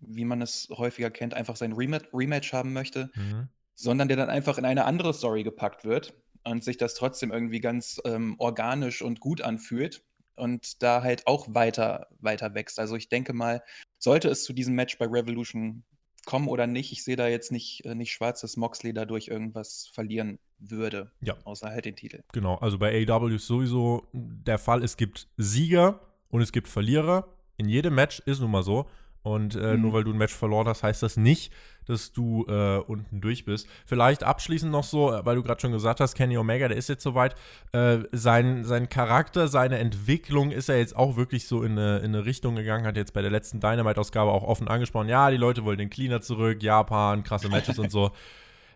[0.00, 3.48] wie man es häufiger kennt, einfach sein Rematch haben möchte, mhm.
[3.74, 6.14] sondern der dann einfach in eine andere Story gepackt wird
[6.44, 10.07] und sich das trotzdem irgendwie ganz ähm, organisch und gut anfühlt
[10.38, 12.78] und da halt auch weiter, weiter wächst.
[12.78, 13.62] Also ich denke mal,
[13.98, 15.84] sollte es zu diesem Match bei Revolution
[16.24, 19.90] kommen oder nicht, ich sehe da jetzt nicht, äh, nicht schwarz, dass Moxley dadurch irgendwas
[19.94, 21.10] verlieren würde.
[21.22, 21.36] Ja.
[21.44, 22.22] Außer halt den Titel.
[22.32, 27.28] Genau, also bei AEW ist sowieso der Fall, es gibt Sieger und es gibt Verlierer.
[27.56, 28.86] In jedem Match ist nun mal so.
[29.28, 29.82] Und äh, mhm.
[29.82, 31.52] nur weil du ein Match verloren hast, heißt das nicht,
[31.86, 33.66] dass du äh, unten durch bist.
[33.86, 37.02] Vielleicht abschließend noch so, weil du gerade schon gesagt hast, Kenny Omega, der ist jetzt
[37.02, 37.34] soweit.
[37.72, 42.14] Äh, sein, sein Charakter, seine Entwicklung ist er jetzt auch wirklich so in eine, in
[42.14, 45.08] eine Richtung gegangen, hat jetzt bei der letzten Dynamite-Ausgabe auch offen angesprochen.
[45.08, 48.10] Ja, die Leute wollen den Cleaner zurück, Japan, krasse Matches und so.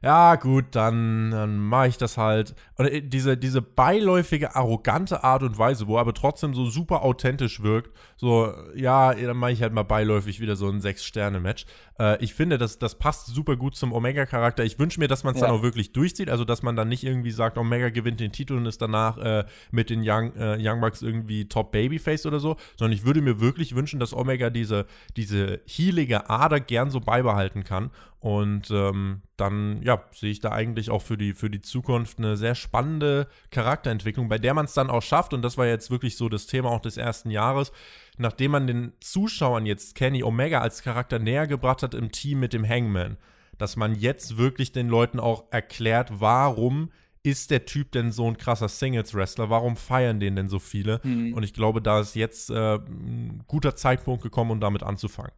[0.02, 2.56] ja, gut, dann, dann mache ich das halt.
[2.76, 7.02] Und äh, diese, diese beiläufige, arrogante Art und Weise, wo er aber trotzdem so super
[7.02, 11.66] authentisch wirkt, so, ja, dann mache ich halt mal beiläufig wieder so ein Sechs-Sterne-Match.
[11.98, 14.64] Äh, ich finde, das, das passt super gut zum Omega-Charakter.
[14.64, 15.46] Ich wünsche mir, dass man es ja.
[15.46, 18.54] dann auch wirklich durchzieht, also dass man dann nicht irgendwie sagt, Omega gewinnt den Titel
[18.54, 22.56] und ist danach äh, mit den Young, äh, Young Bucks irgendwie Top Babyface oder so,
[22.76, 27.64] sondern ich würde mir wirklich wünschen, dass Omega diese, diese healige Ader gern so beibehalten
[27.64, 27.90] kann.
[28.22, 32.36] Und ähm, dann, ja, sehe ich da eigentlich auch für die, für die Zukunft eine
[32.36, 35.34] sehr spannende Charakterentwicklung, bei der man es dann auch schafft.
[35.34, 37.72] Und das war jetzt wirklich so das Thema auch des ersten Jahres,
[38.18, 42.52] nachdem man den Zuschauern jetzt Kenny Omega als Charakter näher gebracht hat im Team mit
[42.52, 43.16] dem Hangman,
[43.58, 46.90] dass man jetzt wirklich den Leuten auch erklärt, warum
[47.22, 49.48] ist der Typ denn so ein krasser Singles-Wrestler?
[49.48, 51.00] Warum feiern den denn so viele?
[51.04, 51.34] Mhm.
[51.34, 55.32] Und ich glaube, da ist jetzt äh, ein guter Zeitpunkt gekommen, um damit anzufangen.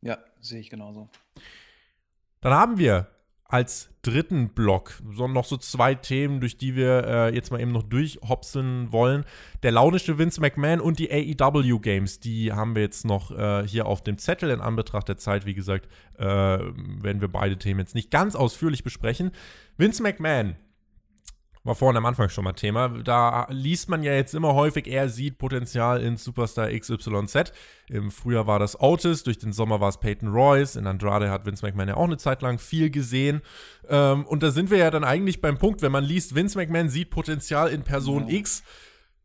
[0.00, 1.08] Ja, sehe ich genauso.
[2.40, 3.08] Dann haben wir
[3.48, 7.72] als dritten Block so noch so zwei Themen, durch die wir äh, jetzt mal eben
[7.72, 9.24] noch durchhopsen wollen.
[9.62, 13.86] Der launische Vince McMahon und die AEW Games, die haben wir jetzt noch äh, hier
[13.86, 14.50] auf dem Zettel.
[14.50, 18.84] In Anbetracht der Zeit, wie gesagt, äh, werden wir beide Themen jetzt nicht ganz ausführlich
[18.84, 19.32] besprechen.
[19.78, 20.56] Vince McMahon
[21.64, 22.88] war vorhin am Anfang schon mal Thema.
[22.88, 27.52] Da liest man ja jetzt immer häufig, er sieht Potenzial in Superstar XYZ.
[27.88, 30.76] Im Frühjahr war das Otis, durch den Sommer war es Peyton Royce.
[30.76, 33.42] In Andrade hat Vince McMahon ja auch eine Zeit lang viel gesehen.
[33.88, 36.88] Ähm, und da sind wir ja dann eigentlich beim Punkt, wenn man liest, Vince McMahon
[36.88, 38.38] sieht Potenzial in Person ja.
[38.38, 38.62] X,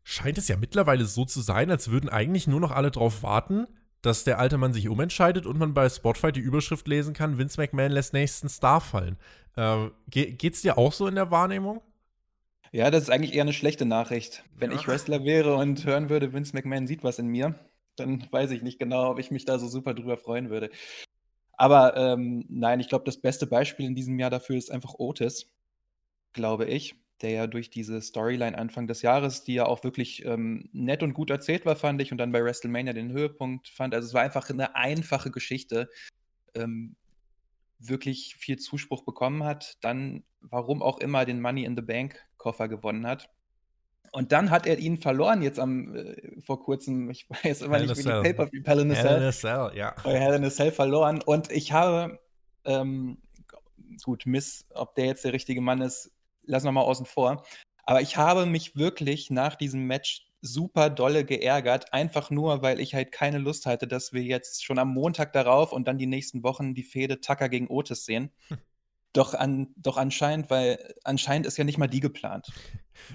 [0.02, 3.66] scheint es ja mittlerweile so zu sein, als würden eigentlich nur noch alle drauf warten,
[4.02, 7.58] dass der alte Mann sich umentscheidet und man bei Spotify die Überschrift lesen kann, Vince
[7.60, 9.16] McMahon lässt nächsten Star fallen.
[9.56, 11.80] Ähm, geht's dir auch so in der Wahrnehmung?
[12.74, 14.42] Ja, das ist eigentlich eher eine schlechte Nachricht.
[14.56, 14.76] Wenn ja.
[14.76, 17.54] ich Wrestler wäre und hören würde, Vince McMahon sieht was in mir,
[17.94, 20.70] dann weiß ich nicht genau, ob ich mich da so super drüber freuen würde.
[21.52, 25.52] Aber ähm, nein, ich glaube, das beste Beispiel in diesem Jahr dafür ist einfach Otis,
[26.32, 30.68] glaube ich, der ja durch diese Storyline Anfang des Jahres, die ja auch wirklich ähm,
[30.72, 33.94] nett und gut erzählt war, fand ich, und dann bei WrestleMania den Höhepunkt fand.
[33.94, 35.90] Also es war einfach eine einfache Geschichte,
[36.56, 36.96] ähm,
[37.78, 42.68] wirklich viel Zuspruch bekommen hat, dann warum auch immer den Money in the Bank Koffer
[42.68, 43.30] gewonnen hat.
[44.12, 47.86] Und dann hat er ihn verloren jetzt am äh, vor kurzem, ich weiß immer Hell
[47.86, 49.04] nicht, wie die Paper-View Hell in a Cell.
[49.04, 49.94] Hell in a Cell, ja.
[50.04, 51.22] Hell in a Cell verloren.
[51.22, 52.20] Und ich habe,
[52.66, 53.18] ähm,
[54.04, 56.12] gut, Miss, ob der jetzt der richtige Mann ist,
[56.44, 57.44] lassen wir mal außen vor.
[57.84, 62.94] Aber ich habe mich wirklich nach diesem Match super dolle geärgert, einfach nur, weil ich
[62.94, 66.42] halt keine Lust hatte, dass wir jetzt schon am Montag darauf und dann die nächsten
[66.42, 68.30] Wochen die Fehde Tucker gegen Otis sehen.
[69.14, 72.52] Doch, an, doch anscheinend, weil anscheinend ist ja nicht mal die geplant.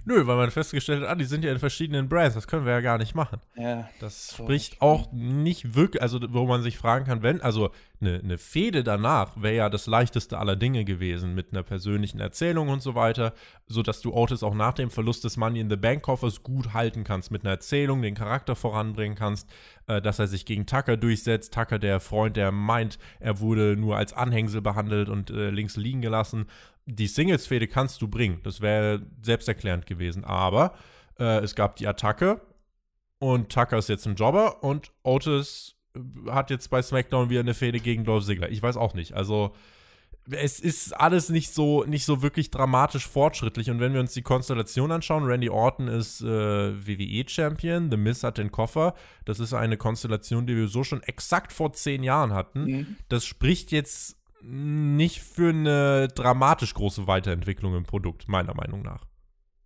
[0.06, 2.74] Nö, weil man festgestellt hat, ah, die sind ja in verschiedenen Brands, das können wir
[2.74, 3.40] ja gar nicht machen.
[3.56, 8.20] Ja, das spricht auch nicht wirklich, also wo man sich fragen kann, wenn, also eine,
[8.20, 12.82] eine Fehde danach wäre ja das leichteste aller Dinge gewesen mit einer persönlichen Erzählung und
[12.82, 13.34] so weiter,
[13.68, 17.04] sodass du Otis auch nach dem Verlust des Money in the Bank Koffers gut halten
[17.04, 19.50] kannst, mit einer Erzählung den Charakter voranbringen kannst,
[19.88, 21.54] äh, dass er sich gegen Tucker durchsetzt.
[21.54, 26.02] Tucker, der Freund, der meint, er wurde nur als Anhängsel behandelt und äh, links liegen
[26.02, 26.46] gelassen
[26.90, 28.40] die Singles-Fehde kannst du bringen.
[28.44, 30.24] Das wäre selbsterklärend gewesen.
[30.24, 30.74] Aber
[31.20, 32.42] äh, es gab die Attacke
[33.20, 37.54] und Tucker ist jetzt ein Jobber und Otis äh, hat jetzt bei SmackDown wieder eine
[37.54, 38.50] Fehde gegen Dolph Ziggler.
[38.50, 39.14] Ich weiß auch nicht.
[39.14, 39.54] Also
[40.32, 43.70] es ist alles nicht so, nicht so wirklich dramatisch fortschrittlich.
[43.70, 48.38] Und wenn wir uns die Konstellation anschauen, Randy Orton ist äh, WWE-Champion, The Miz hat
[48.38, 48.94] den Koffer.
[49.26, 52.66] Das ist eine Konstellation, die wir so schon exakt vor zehn Jahren hatten.
[52.66, 52.96] Mhm.
[53.10, 59.06] Das spricht jetzt nicht für eine dramatisch große Weiterentwicklung im Produkt, meiner Meinung nach.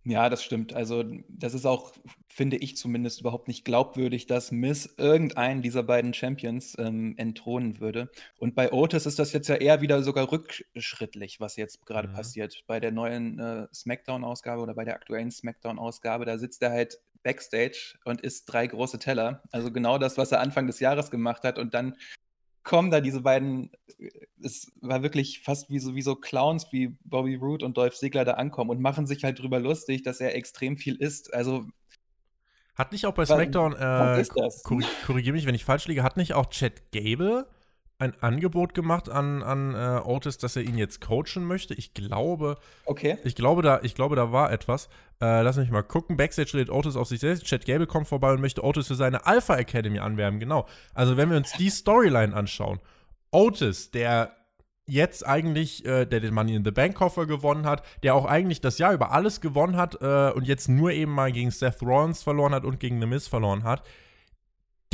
[0.06, 0.74] Ja, das stimmt.
[0.74, 1.92] Also, das ist auch,
[2.28, 8.10] finde ich zumindest, überhaupt nicht glaubwürdig, dass Miss irgendeinen dieser beiden Champions ähm, entthronen würde.
[8.38, 12.12] Und bei Otis ist das jetzt ja eher wieder sogar rückschrittlich, was jetzt gerade mhm.
[12.12, 12.64] passiert.
[12.66, 17.96] Bei der neuen äh, SmackDown-Ausgabe oder bei der aktuellen SmackDown-Ausgabe, da sitzt er halt Backstage
[18.04, 19.42] und isst drei große Teller.
[19.50, 21.58] Also genau das, was er Anfang des Jahres gemacht hat.
[21.58, 21.96] Und dann
[22.64, 23.70] kommen da diese beiden,
[24.42, 28.24] es war wirklich fast wie so, wie so Clowns wie Bobby Root und Dolph Ziggler
[28.24, 31.32] da ankommen und machen sich halt drüber lustig, dass er extrem viel isst.
[31.32, 31.66] Also
[32.74, 34.24] hat nicht auch bei SmackDown, äh,
[35.06, 37.46] korrigiere mich, wenn ich falsch liege, hat nicht auch Chad Gable
[37.98, 41.74] ein Angebot gemacht an, an äh, Otis, dass er ihn jetzt coachen möchte.
[41.74, 43.18] Ich glaube, okay.
[43.24, 44.88] ich glaube, da, ich glaube, da war etwas.
[45.20, 46.16] Äh, lass mich mal gucken.
[46.16, 47.44] Backstage redet Otis auf sich selbst.
[47.44, 50.40] Chad Gable kommt vorbei und möchte Otis für seine Alpha Academy anwerben.
[50.40, 50.66] Genau.
[50.92, 52.80] Also, wenn wir uns die Storyline anschauen,
[53.30, 54.34] Otis, der
[54.86, 58.60] jetzt eigentlich, äh, der den Money in the Bank Koffer gewonnen hat, der auch eigentlich
[58.60, 62.22] das Jahr über alles gewonnen hat äh, und jetzt nur eben mal gegen Seth Rollins
[62.22, 63.82] verloren hat und gegen The Miz verloren hat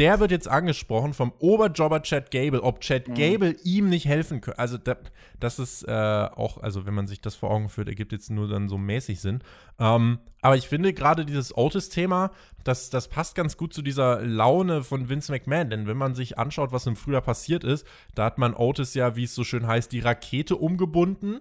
[0.01, 3.15] der wird jetzt angesprochen vom Oberjobber Chad Gable, ob Chad mhm.
[3.15, 4.59] Gable ihm nicht helfen könnte.
[4.59, 4.97] Also da,
[5.39, 8.49] das ist äh, auch, also wenn man sich das vor Augen führt, ergibt jetzt nur
[8.49, 9.43] dann so mäßig Sinn.
[9.79, 12.31] Ähm, aber ich finde gerade dieses Otis-Thema,
[12.65, 15.69] das, das passt ganz gut zu dieser Laune von Vince McMahon.
[15.69, 19.17] Denn wenn man sich anschaut, was im Frühjahr passiert ist, da hat man Otis ja,
[19.17, 21.41] wie es so schön heißt, die Rakete umgebunden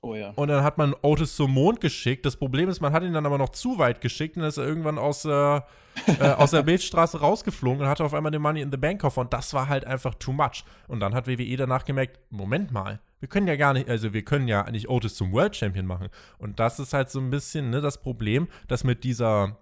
[0.00, 0.30] Oh ja.
[0.36, 2.24] Und dann hat man Otis zum Mond geschickt.
[2.24, 4.56] Das Problem ist, man hat ihn dann aber noch zu weit geschickt und dann ist
[4.56, 5.60] er irgendwann aus, äh, äh,
[6.36, 9.32] aus der Milchstraße rausgeflogen und hatte auf einmal den Money in the Bank Koffer und
[9.32, 10.64] das war halt einfach too much.
[10.86, 14.22] Und dann hat WWE danach gemerkt, Moment mal, wir können ja gar nicht, also wir
[14.22, 16.08] können ja nicht Otis zum World Champion machen.
[16.38, 19.58] Und das ist halt so ein bisschen ne, das Problem, dass mit dieser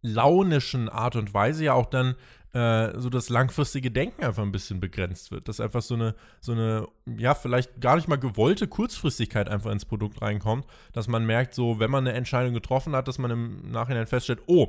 [0.00, 2.14] launischen Art und Weise ja auch dann
[2.54, 5.48] äh, so das langfristige Denken einfach ein bisschen begrenzt wird.
[5.48, 6.86] Dass einfach so eine, so eine,
[7.18, 11.80] ja, vielleicht gar nicht mal gewollte Kurzfristigkeit einfach ins Produkt reinkommt, dass man merkt, so,
[11.80, 14.68] wenn man eine Entscheidung getroffen hat, dass man im Nachhinein feststellt, oh,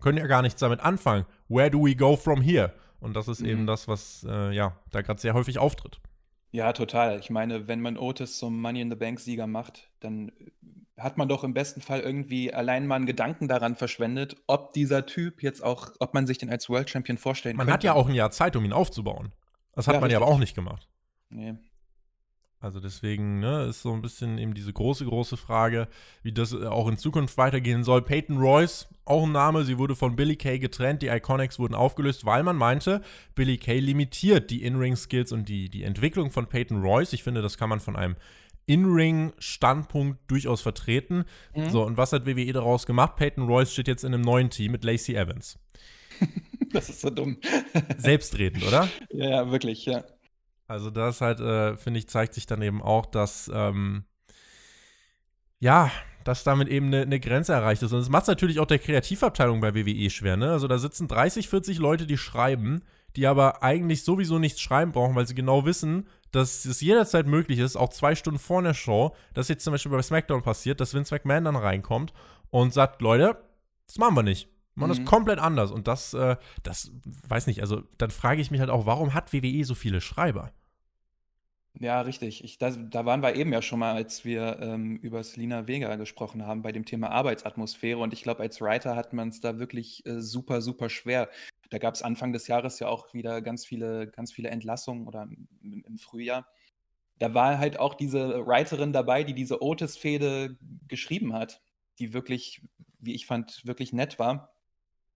[0.00, 1.26] können ja gar nichts damit anfangen.
[1.48, 2.72] Where do we go from here?
[3.00, 3.48] Und das ist mhm.
[3.48, 6.00] eben das, was äh, ja da gerade sehr häufig auftritt.
[6.52, 7.20] Ja, total.
[7.20, 10.32] Ich meine, wenn man Otis zum Money in the Bank Sieger macht, dann
[11.00, 15.06] hat man doch im besten Fall irgendwie allein mal einen Gedanken daran verschwendet, ob dieser
[15.06, 17.66] Typ jetzt auch, ob man sich den als World Champion vorstellen man.
[17.66, 19.32] Man hat ja auch ein Jahr Zeit, um ihn aufzubauen.
[19.74, 20.88] Das hat ja, man ja aber auch nicht gemacht.
[21.30, 21.54] Nee.
[22.62, 25.88] Also deswegen ne, ist so ein bisschen eben diese große, große Frage,
[26.22, 28.02] wie das äh, auch in Zukunft weitergehen soll.
[28.02, 32.26] Peyton Royce, auch ein Name, sie wurde von Billy Kay getrennt, die Iconics wurden aufgelöst,
[32.26, 33.00] weil man meinte,
[33.34, 37.14] Billy Kay limitiert die In-Ring-Skills und die, die Entwicklung von Peyton Royce.
[37.14, 38.16] Ich finde, das kann man von einem
[38.70, 41.24] in-Ring-Standpunkt durchaus vertreten.
[41.56, 41.70] Mhm.
[41.70, 43.16] So, und was hat WWE daraus gemacht?
[43.16, 45.58] Peyton Royce steht jetzt in einem neuen Team mit Lacey Evans.
[46.72, 47.38] das ist so dumm.
[47.96, 48.88] Selbstredend, oder?
[49.10, 50.04] Ja, ja, wirklich, ja.
[50.68, 54.04] Also, das halt, äh, finde ich, zeigt sich dann eben auch, dass, ähm,
[55.58, 55.90] ja,
[56.22, 57.92] dass damit eben eine, eine Grenze erreicht ist.
[57.92, 60.52] Und es macht es natürlich auch der Kreativabteilung bei WWE schwer, ne?
[60.52, 62.84] Also, da sitzen 30, 40 Leute, die schreiben,
[63.16, 67.58] die aber eigentlich sowieso nichts schreiben brauchen, weil sie genau wissen, dass es jederzeit möglich
[67.58, 70.94] ist, auch zwei Stunden vor der Show, dass jetzt zum Beispiel bei SmackDown passiert, dass
[70.94, 72.12] Vince McMahon dann reinkommt
[72.50, 73.36] und sagt, Leute,
[73.86, 74.48] das machen wir nicht.
[74.74, 75.04] Wir machen mhm.
[75.04, 75.70] das komplett anders.
[75.70, 76.92] Und das, äh, das,
[77.28, 80.52] weiß nicht, also dann frage ich mich halt auch, warum hat WWE so viele Schreiber?
[81.78, 82.42] Ja, richtig.
[82.44, 85.96] Ich, das, da waren wir eben ja schon mal, als wir ähm, über Selina Vega
[85.96, 87.98] gesprochen haben, bei dem Thema Arbeitsatmosphäre.
[87.98, 91.30] Und ich glaube, als Writer hat man es da wirklich äh, super, super schwer.
[91.70, 95.28] Da gab es Anfang des Jahres ja auch wieder ganz viele, ganz viele Entlassungen oder
[95.62, 96.46] im, im Frühjahr.
[97.18, 100.56] Da war halt auch diese Writerin dabei, die diese Otis-Fehde
[100.88, 101.62] geschrieben hat,
[101.98, 102.62] die wirklich,
[102.98, 104.54] wie ich fand, wirklich nett war.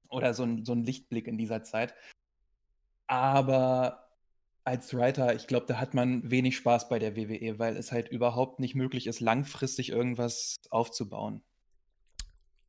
[0.08, 1.94] Oder so ein, so ein Lichtblick in dieser Zeit.
[3.06, 4.03] Aber
[4.64, 8.08] als Writer, ich glaube, da hat man wenig Spaß bei der WWE, weil es halt
[8.08, 11.42] überhaupt nicht möglich ist, langfristig irgendwas aufzubauen.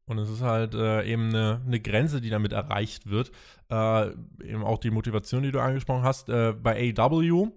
[0.08, 3.32] Und es ist halt äh, eben eine, eine, Grenze, die damit erreicht wird.
[3.72, 4.10] Äh,
[4.44, 6.30] eben auch die Motivation, die du angesprochen hast.
[6.30, 7.48] Äh, bei AW,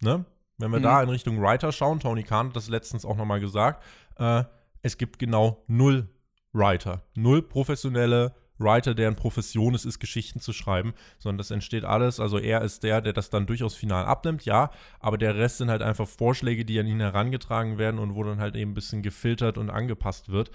[0.00, 0.24] ne?
[0.56, 0.84] Wenn wir mhm.
[0.84, 3.82] da in Richtung Writer schauen, Tony Khan hat das letztens auch nochmal gesagt,
[4.18, 4.44] äh,
[4.82, 6.08] es gibt genau null
[6.52, 7.02] Writer.
[7.16, 8.34] Null professionelle
[8.64, 12.18] Writer, deren Profession es ist, Geschichten zu schreiben, sondern das entsteht alles.
[12.18, 15.70] Also er ist der, der das dann durchaus final abnimmt, ja, aber der Rest sind
[15.70, 19.02] halt einfach Vorschläge, die an ihn herangetragen werden und wo dann halt eben ein bisschen
[19.02, 20.50] gefiltert und angepasst wird.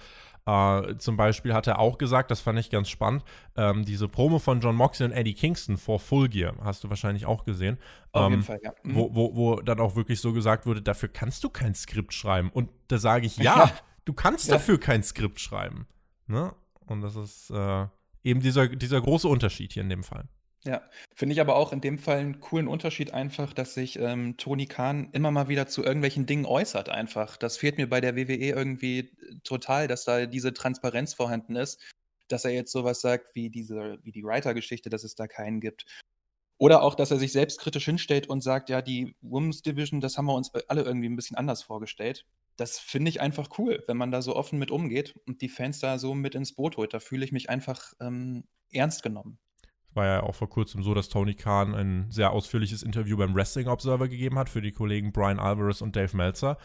[0.48, 3.24] Uh, zum Beispiel hat er auch gesagt, das fand ich ganz spannend,
[3.56, 7.26] ähm, diese Promo von John Moxley und Eddie Kingston vor Full Gear, hast du wahrscheinlich
[7.26, 7.76] auch gesehen.
[8.12, 8.72] Auf ähm, jeden Fall, ja.
[8.82, 8.94] Mhm.
[8.94, 12.50] Wo, wo, wo dann auch wirklich so gesagt wurde, dafür kannst du kein Skript schreiben.
[12.50, 13.70] Und da sage ich, ja,
[14.06, 14.54] du kannst ja.
[14.54, 15.86] dafür kein Skript schreiben.
[16.26, 16.54] Ne?
[16.86, 17.86] Und das ist äh,
[18.22, 20.28] eben dieser, dieser große Unterschied hier in dem Fall.
[20.62, 20.82] Ja,
[21.14, 24.66] finde ich aber auch in dem Fall einen coolen Unterschied einfach, dass sich ähm, Tony
[24.66, 27.38] Khan immer mal wieder zu irgendwelchen Dingen äußert einfach.
[27.38, 29.10] Das fehlt mir bei der WWE irgendwie
[29.42, 31.80] total, dass da diese Transparenz vorhanden ist,
[32.28, 35.86] dass er jetzt sowas sagt wie diese, wie die Writer-Geschichte, dass es da keinen gibt.
[36.60, 40.26] Oder auch, dass er sich selbstkritisch hinstellt und sagt, ja, die Women's Division, das haben
[40.26, 42.26] wir uns alle irgendwie ein bisschen anders vorgestellt.
[42.58, 45.78] Das finde ich einfach cool, wenn man da so offen mit umgeht und die Fans
[45.78, 46.92] da so mit ins Boot holt.
[46.92, 49.38] Da fühle ich mich einfach ähm, ernst genommen
[49.94, 53.66] war ja auch vor kurzem so, dass Tony Khan ein sehr ausführliches Interview beim Wrestling
[53.66, 56.58] Observer gegeben hat für die Kollegen Brian Alvarez und Dave Meltzer.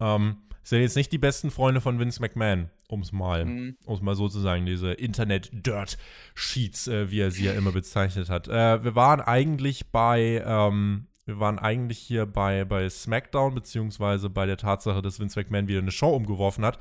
[0.00, 3.76] Ähm, sind jetzt nicht die besten Freunde von Vince McMahon, um es mal, mhm.
[4.00, 8.48] mal so zu sagen, diese Internet-Dirt-Sheets, äh, wie er sie ja immer bezeichnet hat.
[8.48, 14.46] Äh, wir waren eigentlich bei, ähm, wir waren eigentlich hier bei, bei SmackDown, beziehungsweise bei
[14.46, 16.78] der Tatsache, dass Vince McMahon wieder eine Show umgeworfen hat.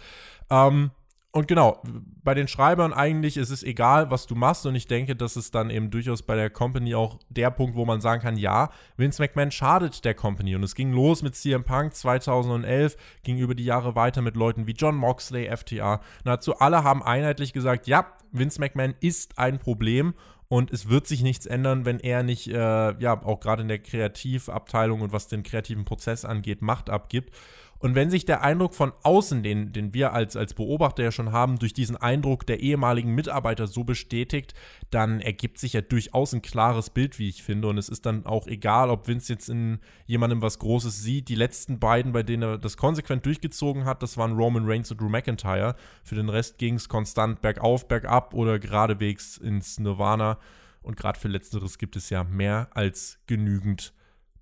[0.49, 0.91] Ähm,
[1.33, 1.81] und genau,
[2.23, 4.65] bei den Schreibern eigentlich ist es egal, was du machst.
[4.65, 7.85] Und ich denke, das ist dann eben durchaus bei der Company auch der Punkt, wo
[7.85, 10.55] man sagen kann, ja, Vince McMahon schadet der Company.
[10.55, 14.67] Und es ging los mit CM Punk 2011, ging über die Jahre weiter mit Leuten
[14.67, 16.01] wie John Moxley, FTA.
[16.25, 20.13] Dazu alle haben einheitlich gesagt, ja, Vince McMahon ist ein Problem.
[20.49, 22.53] Und es wird sich nichts ändern, wenn er nicht, äh,
[22.99, 27.33] ja, auch gerade in der Kreativabteilung und was den kreativen Prozess angeht, Macht abgibt.
[27.81, 31.31] Und wenn sich der Eindruck von außen, den, den wir als, als Beobachter ja schon
[31.31, 34.53] haben, durch diesen Eindruck der ehemaligen Mitarbeiter so bestätigt,
[34.91, 37.67] dann ergibt sich ja durchaus ein klares Bild, wie ich finde.
[37.67, 41.27] Und es ist dann auch egal, ob Vince jetzt in jemandem was Großes sieht.
[41.27, 45.01] Die letzten beiden, bei denen er das konsequent durchgezogen hat, das waren Roman Reigns und
[45.01, 45.75] Drew McIntyre.
[46.03, 50.37] Für den Rest ging es konstant bergauf, bergab oder geradewegs ins Nirvana.
[50.83, 53.91] Und gerade für Letzteres gibt es ja mehr als genügend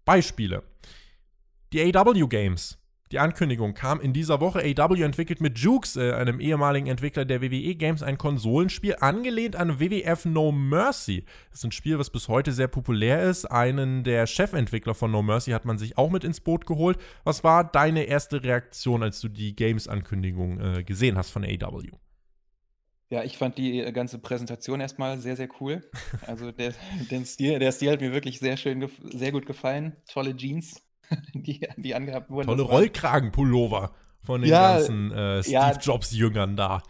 [0.03, 0.63] Beispiele.
[1.71, 2.77] Die AW Games
[3.11, 4.59] die Ankündigung kam in dieser Woche.
[4.59, 9.79] AW entwickelt mit Jukes, äh, einem ehemaligen Entwickler der WWE Games, ein Konsolenspiel, angelehnt an
[9.79, 11.25] WWF No Mercy.
[11.49, 13.45] Das ist ein Spiel, was bis heute sehr populär ist.
[13.45, 16.97] Einen der Chefentwickler von No Mercy hat man sich auch mit ins Boot geholt.
[17.23, 21.89] Was war deine erste Reaktion, als du die Games-Ankündigung äh, gesehen hast von AW?
[23.11, 25.81] Ja, ich fand die äh, ganze Präsentation erstmal sehr, sehr cool.
[26.27, 26.75] Also der,
[27.09, 29.95] den Stil, der Stil hat mir wirklich sehr schön, sehr gut gefallen.
[30.07, 30.79] Tolle Jeans,
[31.33, 32.47] die, die angehabt wurden.
[32.47, 36.81] Tolle Rollkragenpullover von den ja, ganzen äh, Steve ja, Jobs-Jüngern da.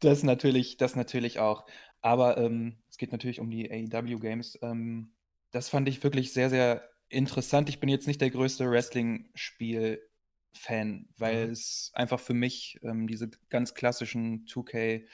[0.00, 1.64] Das natürlich, das natürlich auch.
[2.02, 4.58] Aber ähm, es geht natürlich um die AEW-Games.
[4.62, 5.14] Ähm,
[5.50, 7.68] das fand ich wirklich sehr, sehr interessant.
[7.68, 11.52] Ich bin jetzt nicht der größte Wrestling-Spiel-Fan, weil mhm.
[11.52, 15.06] es einfach für mich ähm, diese ganz klassischen 2K,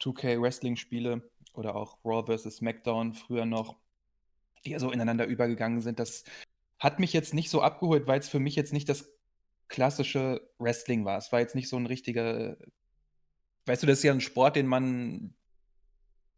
[0.00, 2.56] 2K Wrestling-Spiele oder auch Raw vs.
[2.56, 3.76] SmackDown früher noch,
[4.64, 6.24] die ja so ineinander übergegangen sind, das
[6.84, 9.10] hat mich jetzt nicht so abgeholt, weil es für mich jetzt nicht das
[9.68, 11.16] klassische Wrestling war.
[11.16, 12.58] Es war jetzt nicht so ein richtiger.
[13.64, 15.32] Weißt du, das ist ja ein Sport, den man,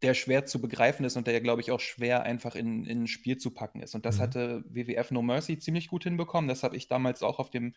[0.01, 3.07] der schwer zu begreifen ist und der, glaube ich, auch schwer einfach in, in ein
[3.07, 3.93] Spiel zu packen ist.
[3.93, 4.21] Und das mhm.
[4.21, 6.47] hatte WWF No Mercy ziemlich gut hinbekommen.
[6.47, 7.73] Das habe ich damals auch auf dem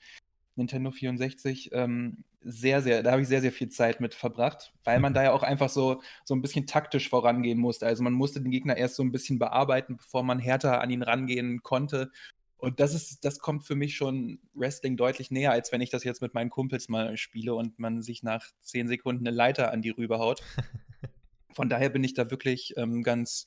[0.55, 5.01] Nintendo 64 ähm, sehr, sehr, da habe ich sehr, sehr viel Zeit mit verbracht, weil
[5.01, 7.87] man da ja auch einfach so, so ein bisschen taktisch vorangehen musste.
[7.87, 11.03] Also man musste den Gegner erst so ein bisschen bearbeiten, bevor man härter an ihn
[11.03, 12.13] rangehen konnte.
[12.61, 16.05] Und das ist, das kommt für mich schon Wrestling deutlich näher, als wenn ich das
[16.05, 19.83] jetzt mit meinen Kumpels mal spiele und man sich nach zehn Sekunden eine Leiter an
[19.83, 20.43] die rüberhaut.
[21.53, 23.47] Von daher bin ich da wirklich ähm, ganz,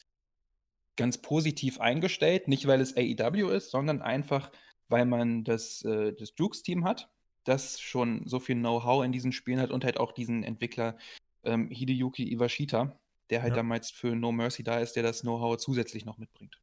[0.95, 2.47] ganz positiv eingestellt.
[2.47, 4.51] Nicht, weil es AEW ist, sondern einfach,
[4.89, 7.09] weil man das, äh, das Dukes-Team hat,
[7.43, 10.97] das schon so viel Know-how in diesen Spielen hat und halt auch diesen Entwickler
[11.43, 12.99] ähm, Hideyuki Iwashita,
[13.29, 13.57] der halt ja.
[13.57, 16.62] damals für No Mercy da ist, der das Know-how zusätzlich noch mitbringt.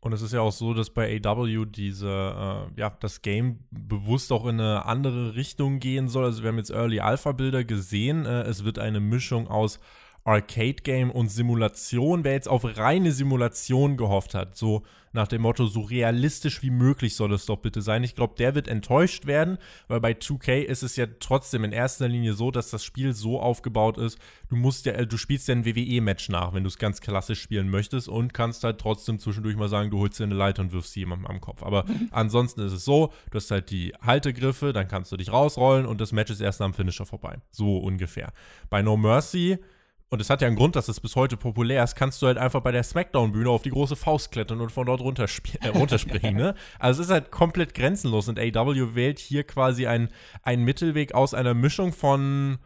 [0.00, 4.30] Und es ist ja auch so, dass bei AW diese, äh, ja, das Game bewusst
[4.30, 6.24] auch in eine andere Richtung gehen soll.
[6.24, 8.24] Also wir haben jetzt Early Alpha Bilder gesehen.
[8.24, 9.80] Äh, es wird eine Mischung aus
[10.28, 12.22] Arcade-Game und Simulation.
[12.22, 17.16] Wer jetzt auf reine Simulation gehofft hat, so nach dem Motto, so realistisch wie möglich
[17.16, 18.04] soll es doch bitte sein.
[18.04, 19.56] Ich glaube, der wird enttäuscht werden,
[19.88, 23.40] weil bei 2K ist es ja trotzdem in erster Linie so, dass das Spiel so
[23.40, 24.18] aufgebaut ist,
[24.50, 27.70] du musst ja, du spielst ja ein WWE-Match nach, wenn du es ganz klassisch spielen
[27.70, 30.92] möchtest und kannst halt trotzdem zwischendurch mal sagen, du holst dir eine Leiter und wirfst
[30.92, 31.62] sie jemandem am Kopf.
[31.62, 35.86] Aber ansonsten ist es so, du hast halt die Haltegriffe, dann kannst du dich rausrollen
[35.86, 37.38] und das Match ist erst am Finisher vorbei.
[37.50, 38.32] So ungefähr.
[38.68, 39.58] Bei No Mercy
[40.10, 42.38] und es hat ja einen Grund, dass es bis heute populär ist, kannst du halt
[42.38, 46.36] einfach bei der Smackdown-Bühne auf die große Faust klettern und von dort äh, runterspringen.
[46.36, 46.54] ne?
[46.78, 50.08] Also es ist halt komplett grenzenlos und AW wählt hier quasi einen
[50.64, 52.58] Mittelweg aus einer Mischung von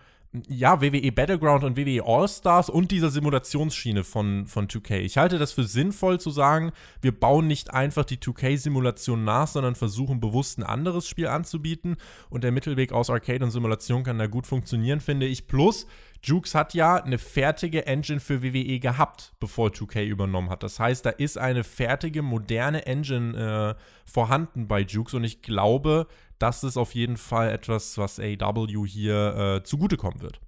[0.49, 5.01] ja, WWE Battleground und WWE All-Stars und dieser Simulationsschiene von, von 2K.
[5.01, 6.73] Ich halte das für sinnvoll zu sagen,
[7.03, 11.97] wir bauen nicht einfach die 2K-Simulation nach, sondern versuchen bewusst ein anderes Spiel anzubieten.
[12.31, 15.47] Und der Mittelweg aus Arcade und Simulation kann da gut funktionieren, finde ich.
[15.49, 15.87] Plus,
[16.25, 20.63] Jukes hat ja eine fertige Engine für WWE gehabt, bevor 2K übernommen hat.
[20.63, 26.07] Das heißt, da ist eine fertige, moderne Engine äh, vorhanden bei Jukes und ich glaube,
[26.39, 30.41] das ist auf jeden Fall etwas, was AW hier äh, zugutekommen wird.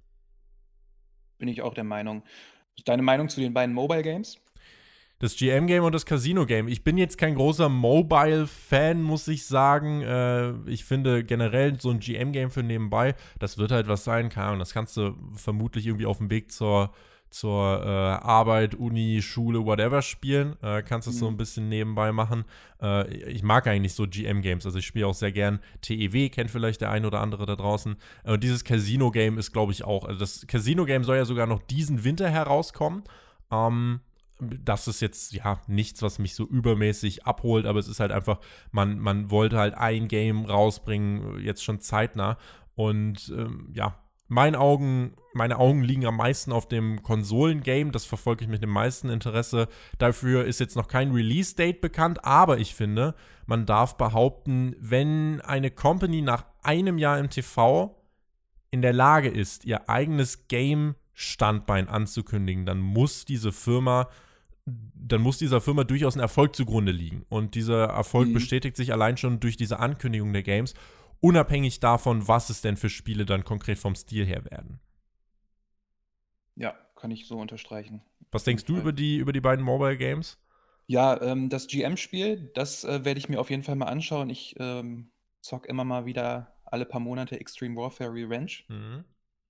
[1.37, 2.23] Bin ich auch der Meinung.
[2.85, 4.37] Deine Meinung zu den beiden Mobile Games?
[5.19, 6.67] Das GM-Game und das Casino-Game.
[6.67, 10.01] Ich bin jetzt kein großer Mobile-Fan, muss ich sagen.
[10.01, 14.47] Äh, ich finde generell so ein GM-Game für nebenbei, das wird halt was sein, keine
[14.47, 14.59] Ahnung.
[14.59, 16.91] Das kannst du vermutlich irgendwie auf dem Weg zur,
[17.29, 20.57] zur äh, Arbeit, Uni, Schule, whatever spielen.
[20.61, 21.19] Äh, kannst du es mhm.
[21.19, 22.43] so ein bisschen nebenbei machen.
[22.81, 24.65] Äh, ich mag eigentlich so GM-Games.
[24.65, 27.95] Also ich spiele auch sehr gern TEW, kennt vielleicht der ein oder andere da draußen.
[28.25, 30.03] Äh, und dieses Casino-Game ist, glaube ich, auch.
[30.03, 33.03] Also das Casino-Game soll ja sogar noch diesen Winter herauskommen.
[33.49, 34.01] Ähm,
[34.39, 38.39] das ist jetzt ja nichts, was mich so übermäßig abholt, aber es ist halt einfach,
[38.71, 42.37] man, man wollte halt ein Game rausbringen, jetzt schon zeitnah.
[42.75, 47.91] Und ähm, ja, mein Augen, meine Augen liegen am meisten auf dem Konsolengame.
[47.91, 49.67] Das verfolge ich mit dem meisten Interesse.
[49.99, 53.15] Dafür ist jetzt noch kein Release-Date bekannt, aber ich finde,
[53.45, 57.95] man darf behaupten, wenn eine Company nach einem Jahr im TV
[58.71, 64.09] in der Lage ist, ihr eigenes Game Standbein anzukündigen, dann muss diese Firma
[64.65, 67.25] dann muss dieser Firma durchaus ein Erfolg zugrunde liegen.
[67.29, 68.33] Und dieser Erfolg mhm.
[68.33, 70.73] bestätigt sich allein schon durch diese Ankündigung der Games,
[71.19, 74.79] unabhängig davon, was es denn für Spiele dann konkret vom Stil her werden.
[76.55, 78.01] Ja, kann ich so unterstreichen.
[78.31, 80.39] Was denkst du über die, über die beiden Mobile Games?
[80.87, 84.29] Ja, ähm, das GM-Spiel, das äh, werde ich mir auf jeden Fall mal anschauen.
[84.29, 85.11] Ich ähm,
[85.41, 88.51] zock immer mal wieder alle paar Monate Extreme Warfare Revenge.
[88.67, 89.05] Mhm.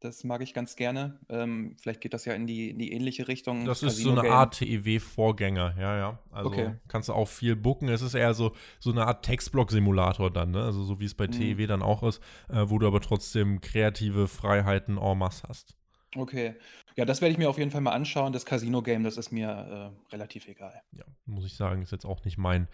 [0.06, 1.20] Das mag ich ganz gerne.
[1.30, 3.66] Ähm, vielleicht geht das ja in die, in die ähnliche Richtung.
[3.66, 6.20] Das ist so eine Art TEW-Vorgänger, ja, ja.
[6.32, 6.76] Also okay.
[6.88, 7.90] kannst du auch viel booken.
[7.90, 10.64] Es ist eher so, so eine Art Textblock-Simulator dann, ne?
[10.64, 11.32] Also so wie es bei mhm.
[11.32, 15.76] TEW dann auch ist, äh, wo du aber trotzdem kreative Freiheiten en masse hast.
[16.16, 16.56] Okay.
[16.96, 18.32] Ja, das werde ich mir auf jeden Fall mal anschauen.
[18.32, 20.82] Das Casino-Game, das ist mir äh, relativ egal.
[20.92, 22.68] Ja, muss ich sagen, ist jetzt auch nicht mein,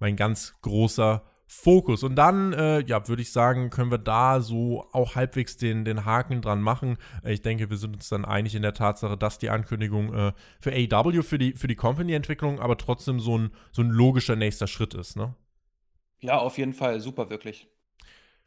[0.00, 2.02] mein ganz großer Fokus.
[2.02, 6.04] Und dann, äh, ja, würde ich sagen, können wir da so auch halbwegs den, den
[6.04, 6.96] Haken dran machen.
[7.24, 10.72] Ich denke, wir sind uns dann einig in der Tatsache, dass die Ankündigung äh, für
[10.72, 14.94] AW, für die, für die Company-Entwicklung, aber trotzdem so ein, so ein logischer nächster Schritt
[14.94, 15.34] ist, ne?
[16.20, 17.00] Ja, auf jeden Fall.
[17.00, 17.68] Super, wirklich.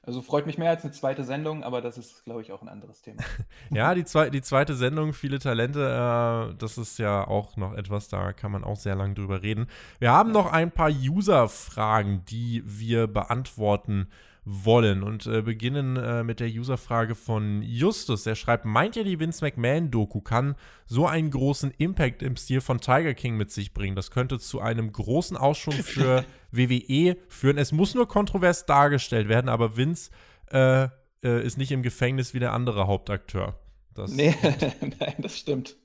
[0.08, 2.70] Also freut mich mehr als eine zweite Sendung, aber das ist, glaube ich, auch ein
[2.70, 3.22] anderes Thema.
[3.72, 8.08] ja, die, zwei, die zweite Sendung, viele Talente, äh, das ist ja auch noch etwas,
[8.08, 9.68] da kann man auch sehr lange drüber reden.
[10.00, 14.08] Wir haben noch ein paar User-Fragen, die wir beantworten
[14.50, 18.26] wollen und äh, beginnen äh, mit der Userfrage von Justus.
[18.26, 20.56] Er schreibt, meint ihr, die Vince McMahon-Doku kann
[20.86, 23.98] so einen großen Impact im Stil von Tiger King mit sich bringen?
[23.98, 27.58] Das könnte zu einem großen Ausschwung für WWE führen.
[27.58, 30.12] Es muss nur kontrovers dargestellt werden, aber Vince
[30.52, 30.88] äh,
[31.24, 33.60] äh ist nicht im Gefängnis wie der andere Hauptakteur.
[33.94, 34.36] Das nee,
[35.00, 35.76] nein, das stimmt.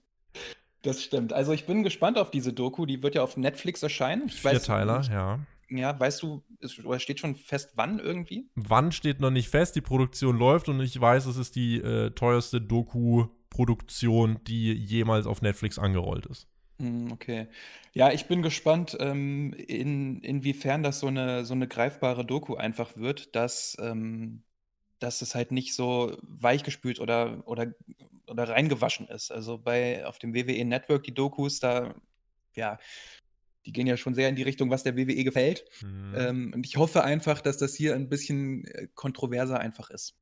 [0.82, 1.32] Das stimmt.
[1.32, 2.86] Also ich bin gespannt auf diese Doku.
[2.86, 4.24] Die wird ja auf Netflix erscheinen.
[4.26, 5.38] Ich Vierteiler, weiß, ja.
[5.70, 6.42] Ja, weißt du,
[6.84, 8.50] oder steht schon fest, wann irgendwie?
[8.54, 12.10] Wann steht noch nicht fest, die Produktion läuft und ich weiß, es ist die äh,
[12.10, 16.46] teuerste Doku-Produktion, die jemals auf Netflix angerollt ist.
[16.82, 17.46] Hm, okay.
[17.92, 22.96] Ja, ich bin gespannt, ähm, in, inwiefern das so eine, so eine greifbare Doku einfach
[22.96, 24.42] wird, dass, ähm,
[24.98, 27.72] dass es halt nicht so weichgespült oder, oder,
[28.26, 29.30] oder reingewaschen ist.
[29.30, 31.94] Also bei auf dem WWE Network, die Dokus, da
[32.56, 32.78] ja,
[33.64, 35.64] die gehen ja schon sehr in die Richtung, was der WWE gefällt.
[35.82, 36.14] Mhm.
[36.16, 40.16] Ähm, und ich hoffe einfach, dass das hier ein bisschen äh, kontroverser einfach ist.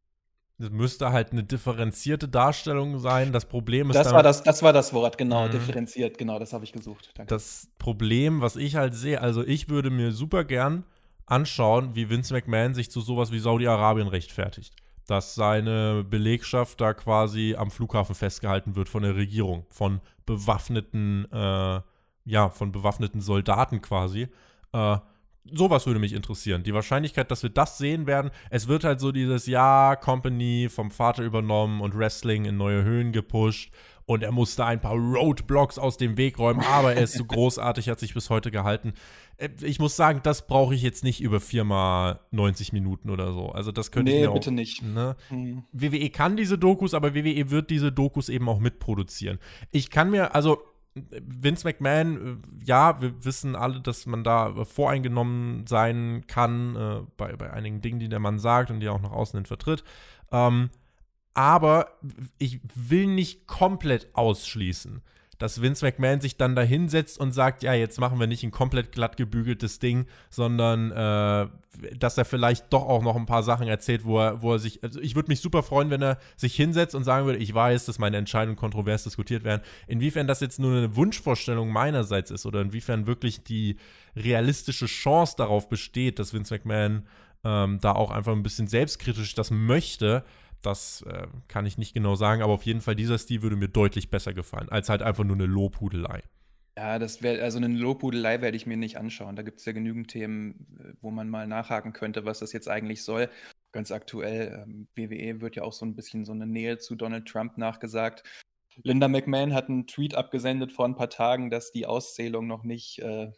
[0.60, 3.32] Es müsste halt eine differenzierte Darstellung sein.
[3.32, 3.96] Das Problem ist.
[3.96, 5.52] Das, damit, war, das, das war das Wort, genau, mhm.
[5.52, 7.10] differenziert, genau, das habe ich gesucht.
[7.14, 7.32] Danke.
[7.32, 10.84] Das Problem, was ich halt sehe, also ich würde mir super gern
[11.26, 14.74] anschauen, wie Vince McMahon sich zu sowas wie Saudi-Arabien rechtfertigt.
[15.06, 21.80] dass seine Belegschaft da quasi am Flughafen festgehalten wird von der Regierung, von bewaffneten, äh,
[22.26, 24.28] ja, von bewaffneten Soldaten quasi.
[24.72, 24.98] Äh,
[25.52, 26.62] sowas würde mich interessieren.
[26.62, 30.90] Die Wahrscheinlichkeit, dass wir das sehen werden, es wird halt so dieses Ja, Company vom
[30.90, 33.72] Vater übernommen und Wrestling in neue Höhen gepusht
[34.10, 37.88] und er musste ein paar Roadblocks aus dem Weg räumen, aber er ist so großartig,
[37.88, 38.94] hat sich bis heute gehalten.
[39.36, 43.50] Äh, ich muss sagen, das brauche ich jetzt nicht über viermal 90 Minuten oder so.
[43.50, 44.82] Also das könnte nee, ich mir bitte auch, nicht.
[44.82, 45.14] Ne?
[45.28, 45.62] Hm.
[45.70, 49.38] WWE kann diese Dokus, aber WWE wird diese Dokus eben auch mitproduzieren.
[49.70, 50.58] Ich kann mir, also
[50.94, 57.36] Vince McMahon, äh, ja, wir wissen alle, dass man da voreingenommen sein kann äh, bei,
[57.36, 59.84] bei einigen Dingen, die der Mann sagt und die er auch nach außen hin vertritt.
[60.32, 60.70] Ähm,
[61.34, 61.98] aber
[62.38, 65.00] ich will nicht komplett ausschließen,
[65.40, 68.50] dass Vince McMahon sich dann da hinsetzt und sagt, ja, jetzt machen wir nicht ein
[68.50, 71.48] komplett glatt gebügeltes Ding, sondern äh,
[71.96, 74.84] dass er vielleicht doch auch noch ein paar Sachen erzählt, wo er, wo er sich,
[74.84, 77.86] also ich würde mich super freuen, wenn er sich hinsetzt und sagen würde, ich weiß,
[77.86, 79.62] dass meine Entscheidungen kontrovers diskutiert werden.
[79.86, 83.76] Inwiefern das jetzt nur eine Wunschvorstellung meinerseits ist oder inwiefern wirklich die
[84.14, 87.06] realistische Chance darauf besteht, dass Vince McMahon
[87.44, 90.22] ähm, da auch einfach ein bisschen selbstkritisch das möchte,
[90.62, 93.68] das äh, kann ich nicht genau sagen, aber auf jeden Fall dieser Stil würde mir
[93.68, 96.22] deutlich besser gefallen, als halt einfach nur eine Lobhudelei.
[96.76, 99.36] Ja, das wäre, also eine Lobhudelei werde ich mir nicht anschauen.
[99.36, 102.68] Da gibt es ja genügend Themen, äh, wo man mal nachhaken könnte, was das jetzt
[102.68, 103.28] eigentlich soll.
[103.72, 107.26] Ganz aktuell, ähm, WWE wird ja auch so ein bisschen so eine Nähe zu Donald
[107.26, 108.22] Trump nachgesagt.
[108.82, 113.00] Linda McMahon hat einen Tweet abgesendet vor ein paar Tagen, dass die Auszählung noch nicht
[113.00, 113.30] äh,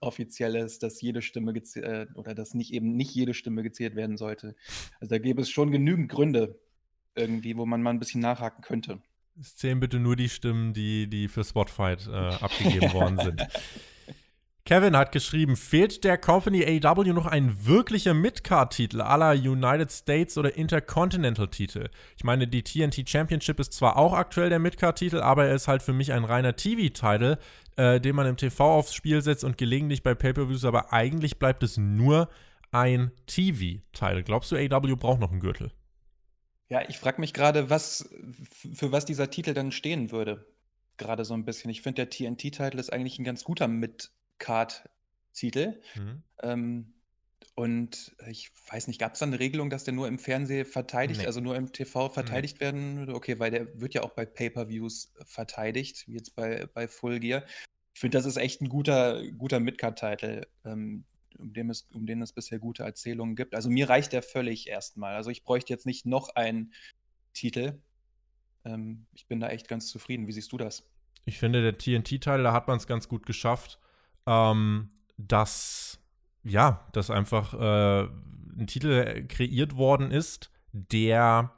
[0.00, 4.16] offiziell ist, dass jede Stimme äh, oder dass nicht eben nicht jede Stimme gezählt werden
[4.16, 4.54] sollte.
[5.00, 6.58] Also da gäbe es schon genügend Gründe
[7.14, 9.02] irgendwie, wo man mal ein bisschen nachhaken könnte.
[9.40, 13.46] Es zählen bitte nur die Stimmen, die, die für Spotfight äh, abgegeben worden sind.
[14.70, 20.54] Kevin hat geschrieben, fehlt der Company AW noch ein wirklicher Midcard-Titel aller United States oder
[20.54, 21.88] Intercontinental-Titel?
[22.16, 25.82] Ich meine, die TNT Championship ist zwar auch aktuell der Midcard-Titel, aber er ist halt
[25.82, 27.38] für mich ein reiner TV-Titel,
[27.74, 31.64] äh, den man im TV aufs Spiel setzt und gelegentlich bei Pay-Per-Views, aber eigentlich bleibt
[31.64, 32.28] es nur
[32.70, 34.22] ein TV-Titel.
[34.22, 35.72] Glaubst du, AW braucht noch einen Gürtel?
[36.68, 38.08] Ja, ich frage mich gerade, was
[38.72, 40.46] für was dieser Titel dann stehen würde.
[40.96, 41.72] Gerade so ein bisschen.
[41.72, 43.66] Ich finde, der TNT-Titel ist eigentlich ein ganz guter
[44.40, 45.80] Mid-Card-Titel.
[45.94, 46.22] Mhm.
[46.42, 46.94] Ähm,
[47.54, 51.20] und ich weiß nicht, gab es da eine Regelung, dass der nur im Fernsehen verteidigt,
[51.20, 51.26] Nee.
[51.26, 53.14] also nur im TV verteidigt werden würde?
[53.14, 57.44] Okay, weil der wird ja auch bei Pay-Per-Views verteidigt, wie jetzt bei, bei Full Gear.
[57.92, 61.04] Ich finde, das ist echt ein guter, guter Midcard-Titel, ähm,
[61.38, 63.54] um, dem es, um den es bisher gute Erzählungen gibt.
[63.54, 65.14] Also mir reicht der völlig erstmal.
[65.14, 66.72] Also ich bräuchte jetzt nicht noch einen
[67.34, 67.82] Titel.
[68.64, 70.28] Ähm, ich bin da echt ganz zufrieden.
[70.28, 70.88] Wie siehst du das?
[71.26, 73.78] Ich finde, der TNT-Teil, da hat man es ganz gut geschafft,
[74.26, 75.98] ähm, dass,
[76.42, 78.08] ja, dass einfach äh,
[78.58, 81.52] ein Titel kreiert worden ist, der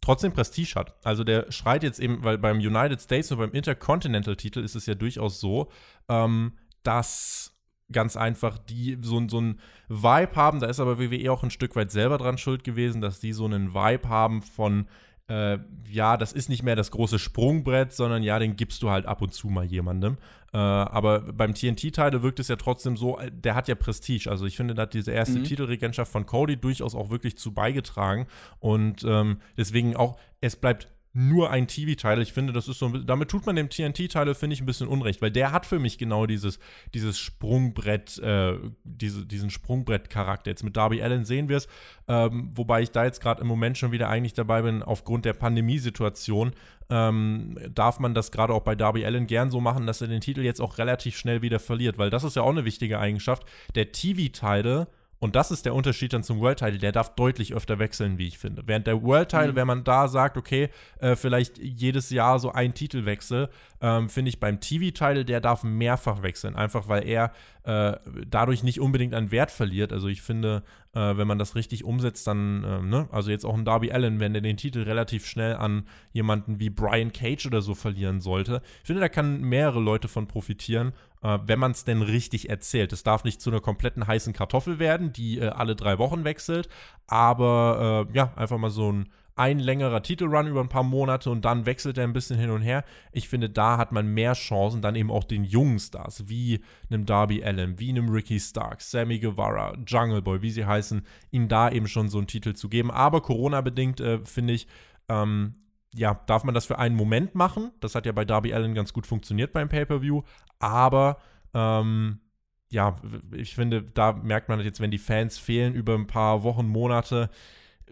[0.00, 0.94] trotzdem Prestige hat.
[1.04, 4.94] Also der schreit jetzt eben, weil beim United States und beim Intercontinental-Titel ist es ja
[4.94, 5.70] durchaus so,
[6.08, 6.52] ähm,
[6.82, 7.56] dass
[7.92, 11.76] ganz einfach die so, so einen Vibe haben, da ist aber WWE auch ein Stück
[11.76, 14.86] weit selber dran schuld gewesen, dass die so einen Vibe haben von
[15.30, 15.58] äh,
[15.88, 19.22] ja, das ist nicht mehr das große Sprungbrett, sondern ja, den gibst du halt ab
[19.22, 20.18] und zu mal jemandem.
[20.52, 24.28] Äh, aber beim TNT-Titel wirkt es ja trotzdem so, äh, der hat ja Prestige.
[24.28, 25.44] Also ich finde, da hat diese erste Mhm.
[25.44, 28.26] Titelregentschaft von Cody durchaus auch wirklich zu beigetragen.
[28.58, 32.20] Und ähm, deswegen auch, es bleibt nur ein TV-Titel.
[32.20, 34.86] Ich finde, das ist so ein damit tut man dem TNT-Titel, finde ich, ein bisschen
[34.86, 36.60] Unrecht, weil der hat für mich genau dieses,
[36.94, 40.50] dieses Sprungbrett, äh, diese, diesen Sprungbrett-Charakter.
[40.50, 41.68] Jetzt mit Darby Allen sehen wir es,
[42.06, 45.32] ähm, wobei ich da jetzt gerade im Moment schon wieder eigentlich dabei bin, aufgrund der
[45.32, 46.52] Pandemiesituation,
[46.90, 50.20] ähm, darf man das gerade auch bei Darby Allen gern so machen, dass er den
[50.20, 53.44] Titel jetzt auch relativ schnell wieder verliert, weil das ist ja auch eine wichtige Eigenschaft.
[53.74, 54.86] Der TV-Titel
[55.20, 56.78] und das ist der Unterschied dann zum World Title.
[56.78, 58.62] Der darf deutlich öfter wechseln, wie ich finde.
[58.66, 59.56] Während der World Title, Mhm.
[59.56, 63.50] wenn man da sagt, okay, äh, vielleicht jedes Jahr so ein Titelwechsel,
[63.82, 66.56] ähm, finde ich beim TV-Title, der darf mehrfach wechseln.
[66.56, 67.32] Einfach weil er
[67.64, 69.92] äh, dadurch nicht unbedingt an Wert verliert.
[69.92, 70.62] Also ich finde,
[70.94, 74.18] äh, wenn man das richtig umsetzt, dann, ähm, ne, also jetzt auch ein Darby Allen,
[74.18, 78.62] wenn der den Titel relativ schnell an jemanden wie Brian Cage oder so verlieren sollte,
[78.80, 80.92] ich finde, da kann mehrere Leute von profitieren
[81.22, 82.92] äh, wenn man es denn richtig erzählt.
[82.92, 86.68] Es darf nicht zu einer kompletten heißen Kartoffel werden, die äh, alle drei Wochen wechselt,
[87.06, 89.08] aber äh, ja, einfach mal so ein
[89.40, 92.60] ein längerer Titelrun über ein paar Monate und dann wechselt er ein bisschen hin und
[92.60, 92.84] her.
[93.10, 96.60] Ich finde, da hat man mehr Chancen, dann eben auch den jungen Stars, wie
[96.90, 101.00] einem Darby Allen, wie einem Ricky Starks, Sammy Guevara, Jungle Boy, wie sie heißen,
[101.30, 102.90] ihnen da eben schon so einen Titel zu geben.
[102.90, 104.66] Aber Corona-bedingt, äh, finde ich,
[105.08, 105.54] ähm,
[105.94, 107.72] ja, darf man das für einen Moment machen.
[107.80, 110.22] Das hat ja bei Darby Allen ganz gut funktioniert beim Pay-Per-View.
[110.58, 111.18] Aber
[111.54, 112.20] ähm,
[112.70, 112.96] ja,
[113.34, 117.30] ich finde, da merkt man jetzt, wenn die Fans fehlen über ein paar Wochen, Monate,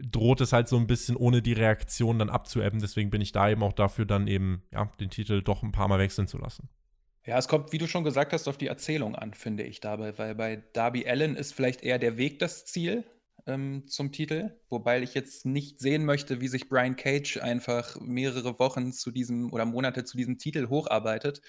[0.00, 2.80] droht es halt so ein bisschen ohne die Reaktion dann abzuebben.
[2.80, 5.88] Deswegen bin ich da eben auch dafür, dann eben ja, den Titel doch ein paar
[5.88, 6.68] Mal wechseln zu lassen.
[7.26, 10.16] Ja, es kommt, wie du schon gesagt hast, auf die Erzählung an, finde ich dabei,
[10.16, 13.04] weil bei Darby Allen ist vielleicht eher der Weg das Ziel
[13.48, 18.58] ähm, zum Titel, wobei ich jetzt nicht sehen möchte, wie sich Brian Cage einfach mehrere
[18.58, 21.40] Wochen zu diesem oder Monate zu diesem Titel hocharbeitet,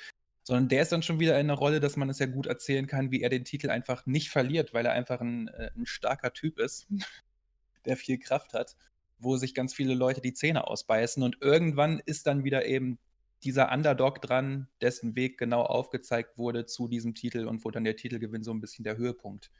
[0.43, 2.87] sondern der ist dann schon wieder in der Rolle, dass man es ja gut erzählen
[2.87, 6.33] kann, wie er den Titel einfach nicht verliert, weil er einfach ein, äh, ein starker
[6.33, 6.87] Typ ist,
[7.85, 8.75] der viel Kraft hat,
[9.19, 12.97] wo sich ganz viele Leute die Zähne ausbeißen und irgendwann ist dann wieder eben
[13.43, 17.95] dieser Underdog dran, dessen Weg genau aufgezeigt wurde zu diesem Titel und wo dann der
[17.95, 19.51] Titelgewinn so ein bisschen der Höhepunkt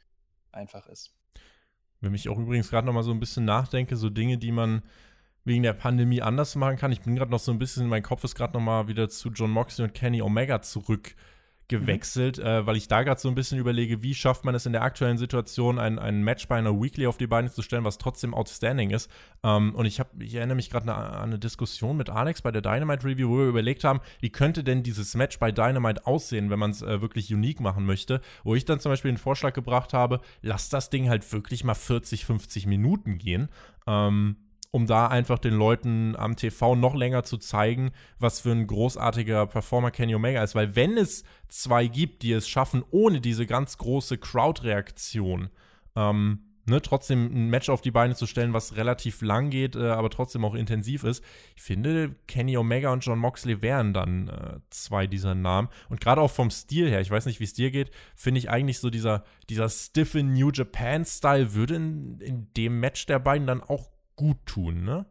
[0.52, 1.14] einfach ist.
[2.02, 4.82] Wenn ich auch übrigens gerade noch mal so ein bisschen nachdenke, so Dinge, die man
[5.46, 6.92] wegen der Pandemie anders machen kann.
[6.92, 9.30] Ich bin gerade noch so ein bisschen, mein Kopf ist gerade noch mal wieder zu
[9.30, 11.16] John Moxley und Kenny Omega zurück
[11.70, 12.46] gewechselt, mhm.
[12.46, 14.82] äh, weil ich da gerade so ein bisschen überlege, wie schafft man es in der
[14.82, 18.34] aktuellen Situation, ein, ein Match bei einer Weekly auf die Beine zu stellen, was trotzdem
[18.34, 19.10] outstanding ist.
[19.44, 22.62] Ähm, und ich, hab, ich erinnere mich gerade an eine Diskussion mit Alex bei der
[22.62, 26.60] Dynamite Review, wo wir überlegt haben, wie könnte denn dieses Match bei Dynamite aussehen, wenn
[26.60, 28.20] man es äh, wirklich unique machen möchte.
[28.44, 31.76] Wo ich dann zum Beispiel den Vorschlag gebracht habe, lass das Ding halt wirklich mal
[31.76, 33.48] 40, 50 Minuten gehen.
[33.88, 34.36] Ähm,
[34.72, 39.48] um da einfach den Leuten am TV noch länger zu zeigen, was für ein großartiger
[39.48, 40.56] Performer Kenny Omega ist.
[40.56, 45.50] Weil wenn es zwei gibt, die es schaffen, ohne diese ganz große Crowd-Reaktion,
[45.96, 46.40] ähm,
[46.70, 50.12] ne, trotzdem ein Match auf die Beine zu stellen, was relativ lang geht, äh, aber
[50.12, 51.24] trotzdem auch intensiv ist.
[51.56, 55.70] Ich finde, Kenny Omega und John Moxley wären dann äh, zwei dieser Namen.
[55.90, 58.52] Und gerade auch vom Stil her, ich weiß nicht, wie es dir geht, finde ich
[58.52, 63.62] eigentlich so dieser, dieser stiffe New Japan-Style würde in, in dem Match der beiden dann
[63.62, 63.90] auch
[64.20, 65.06] gut tun, ne?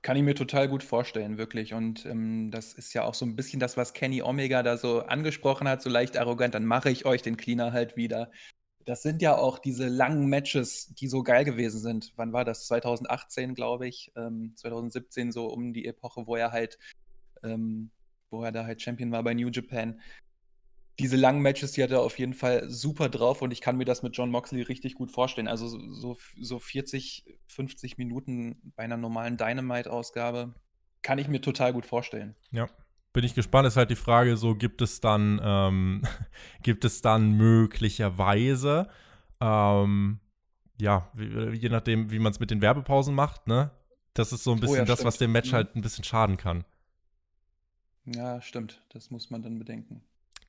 [0.00, 1.74] Kann ich mir total gut vorstellen, wirklich.
[1.74, 5.02] Und ähm, das ist ja auch so ein bisschen das, was Kenny Omega da so
[5.02, 8.30] angesprochen hat, so leicht arrogant, dann mache ich euch den Cleaner halt wieder.
[8.86, 12.14] Das sind ja auch diese langen Matches, die so geil gewesen sind.
[12.16, 12.66] Wann war das?
[12.66, 14.10] 2018, glaube ich.
[14.16, 16.78] Ähm, 2017, so um die Epoche, wo er halt,
[17.42, 17.90] ähm,
[18.30, 20.00] wo er da halt Champion war bei New Japan
[20.98, 23.84] diese langen Matches, die hat er auf jeden Fall super drauf und ich kann mir
[23.84, 25.48] das mit John Moxley richtig gut vorstellen.
[25.48, 30.54] Also so, so 40, 50 Minuten bei einer normalen Dynamite-Ausgabe
[31.02, 32.34] kann ich mir total gut vorstellen.
[32.50, 32.68] Ja.
[33.12, 36.02] Bin ich gespannt, ist halt die Frage, so gibt es dann, ähm,
[36.62, 38.88] gibt es dann möglicherweise,
[39.40, 40.20] ähm,
[40.78, 43.70] ja, je nachdem, wie man es mit den Werbepausen macht, ne?
[44.12, 45.56] Das ist so ein bisschen oh ja, das, was dem Match mhm.
[45.56, 46.64] halt ein bisschen schaden kann.
[48.06, 48.82] Ja, stimmt.
[48.90, 50.02] Das muss man dann bedenken.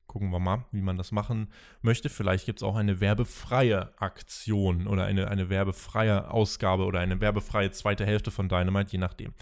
[0.08, 1.50] Gucken wir mal, wie man das machen
[1.82, 2.10] möchte.
[2.10, 7.72] Vielleicht gibt es auch eine werbefreie Aktion oder eine, eine werbefreie Ausgabe oder eine werbefreie
[7.72, 9.34] zweite Hälfte von Dynamite, je nachdem.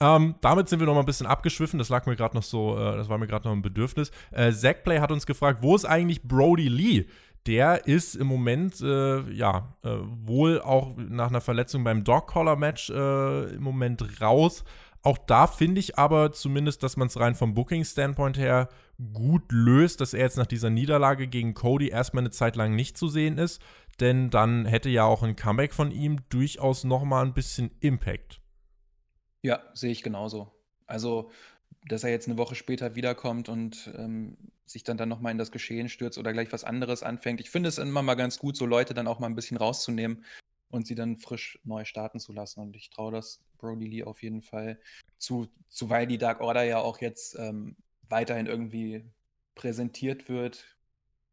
[0.00, 1.78] Ähm, damit sind wir noch mal ein bisschen abgeschwiffen.
[1.78, 4.10] Das lag mir gerade noch so, äh, das war mir gerade noch ein Bedürfnis.
[4.30, 7.06] Äh, Zackplay hat uns gefragt, wo ist eigentlich Brody Lee?
[7.46, 13.54] Der ist im Moment, äh, ja, äh, wohl auch nach einer Verletzung beim Dog-Collar-Match äh,
[13.54, 14.64] im Moment raus.
[15.02, 18.68] Auch da finde ich aber zumindest, dass man es rein vom Booking-Standpoint her
[19.14, 22.96] gut löst, dass er jetzt nach dieser Niederlage gegen Cody erstmal eine Zeit lang nicht
[22.98, 23.62] zu sehen ist,
[24.00, 28.40] denn dann hätte ja auch ein Comeback von ihm durchaus nochmal ein bisschen Impact.
[29.42, 30.52] Ja, sehe ich genauso.
[30.86, 31.30] Also,
[31.86, 34.36] dass er jetzt eine Woche später wiederkommt und ähm,
[34.66, 37.40] sich dann, dann nochmal in das Geschehen stürzt oder gleich was anderes anfängt.
[37.40, 40.24] Ich finde es immer mal ganz gut, so Leute dann auch mal ein bisschen rauszunehmen
[40.70, 42.60] und sie dann frisch neu starten zu lassen.
[42.60, 44.78] Und ich traue das Brody Lee auf jeden Fall
[45.18, 47.76] zu, zu weil die Dark Order ja auch jetzt ähm,
[48.08, 49.04] weiterhin irgendwie
[49.54, 50.64] präsentiert wird.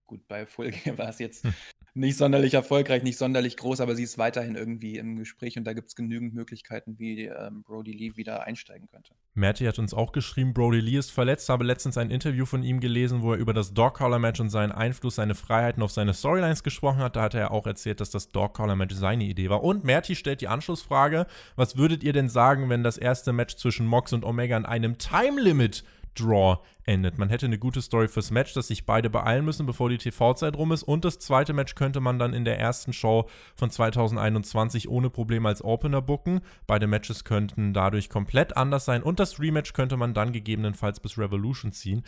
[0.07, 1.53] Gut, bei Fulge war es jetzt hm.
[1.93, 5.73] nicht sonderlich erfolgreich, nicht sonderlich groß, aber sie ist weiterhin irgendwie im Gespräch und da
[5.73, 9.13] gibt es genügend Möglichkeiten, wie ähm, Brody Lee wieder einsteigen könnte.
[9.33, 12.79] Merti hat uns auch geschrieben, Brody Lee ist verletzt, habe letztens ein Interview von ihm
[12.79, 16.99] gelesen, wo er über das Dog-Collar-Match und seinen Einfluss, seine Freiheiten auf seine Storylines gesprochen
[16.99, 17.15] hat.
[17.15, 19.63] Da hat er auch erzählt, dass das Dog-Collar-Match seine Idee war.
[19.63, 23.87] Und Merti stellt die Anschlussfrage, was würdet ihr denn sagen, wenn das erste Match zwischen
[23.87, 25.83] Mox und Omega in einem Time-Limit
[26.15, 27.17] Draw endet.
[27.17, 30.55] Man hätte eine gute Story fürs Match, dass sich beide beeilen müssen, bevor die TV-Zeit
[30.55, 30.83] rum ist.
[30.83, 35.47] Und das zweite Match könnte man dann in der ersten Show von 2021 ohne Probleme
[35.47, 36.41] als Opener booken.
[36.67, 39.03] Beide Matches könnten dadurch komplett anders sein.
[39.03, 42.03] Und das Rematch könnte man dann gegebenenfalls bis Revolution ziehen.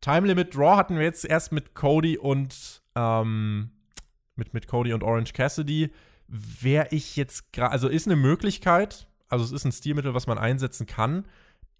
[0.00, 3.70] Time Limit Draw hatten wir jetzt erst mit Cody und ähm,
[4.36, 5.90] mit, mit Cody und Orange Cassidy.
[6.28, 10.38] Wäre ich jetzt gerade, also ist eine Möglichkeit, also es ist ein Stilmittel, was man
[10.38, 11.24] einsetzen kann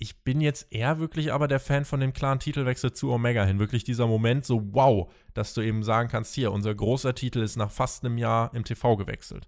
[0.00, 3.58] ich bin jetzt eher wirklich aber der Fan von dem klaren Titelwechsel zu Omega hin.
[3.58, 7.56] Wirklich dieser Moment so, wow, dass du eben sagen kannst, hier, unser großer Titel ist
[7.56, 9.46] nach fast einem Jahr im TV gewechselt.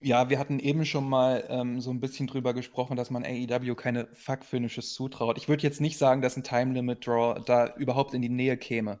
[0.00, 3.74] Ja, wir hatten eben schon mal ähm, so ein bisschen drüber gesprochen, dass man AEW
[3.74, 5.36] keine Fuck-Finishes zutraut.
[5.36, 9.00] Ich würde jetzt nicht sagen, dass ein Time-Limit-Draw da überhaupt in die Nähe käme.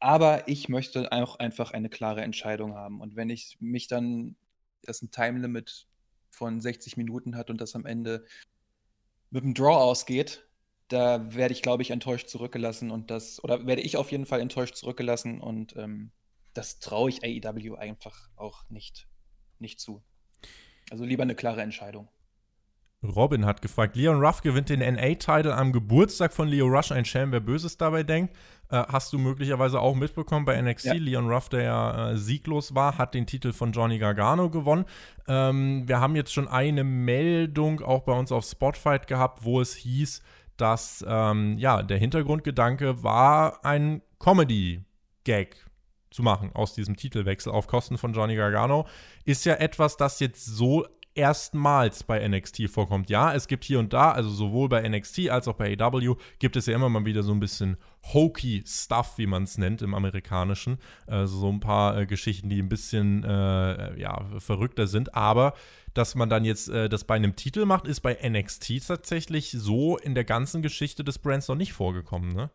[0.00, 3.00] Aber ich möchte auch einfach eine klare Entscheidung haben.
[3.00, 4.36] Und wenn ich mich dann,
[4.82, 5.86] dass ein Time-Limit
[6.30, 8.26] von 60 Minuten hat und das am Ende
[9.30, 10.46] mit einem Draw ausgeht,
[10.88, 14.40] da werde ich, glaube ich, enttäuscht zurückgelassen und das, oder werde ich auf jeden Fall
[14.40, 16.10] enttäuscht zurückgelassen und ähm,
[16.52, 19.08] das traue ich AEW einfach auch nicht,
[19.58, 20.02] nicht zu.
[20.90, 22.08] Also lieber eine klare Entscheidung.
[23.02, 27.32] Robin hat gefragt, Leon Ruff gewinnt den NA-Title am Geburtstag von Leo Rush, ein Sham,
[27.32, 28.34] wer Böses dabei denkt.
[28.68, 30.84] Äh, hast du möglicherweise auch mitbekommen bei NXT.
[30.86, 30.92] Ja.
[30.94, 34.84] Leon Ruff, der ja äh, sieglos war, hat den Titel von Johnny Gargano gewonnen.
[35.26, 39.74] Ähm, wir haben jetzt schon eine Meldung auch bei uns auf Spotfight gehabt, wo es
[39.74, 40.22] hieß,
[40.58, 45.56] dass ähm, ja, der Hintergrundgedanke war, ein Comedy-Gag
[46.10, 48.86] zu machen aus diesem Titelwechsel auf Kosten von Johnny Gargano.
[49.24, 50.86] Ist ja etwas, das jetzt so
[51.20, 53.10] erstmals bei NXT vorkommt.
[53.10, 56.56] Ja, es gibt hier und da, also sowohl bei NXT als auch bei AW, gibt
[56.56, 57.76] es ja immer mal wieder so ein bisschen
[58.14, 60.78] hokey Stuff, wie man es nennt im Amerikanischen.
[61.06, 65.14] Also so ein paar äh, Geschichten, die ein bisschen äh, ja, verrückter sind.
[65.14, 65.52] Aber
[65.92, 69.98] dass man dann jetzt äh, das bei einem Titel macht, ist bei NXT tatsächlich so
[69.98, 72.50] in der ganzen Geschichte des Brands noch nicht vorgekommen, ne?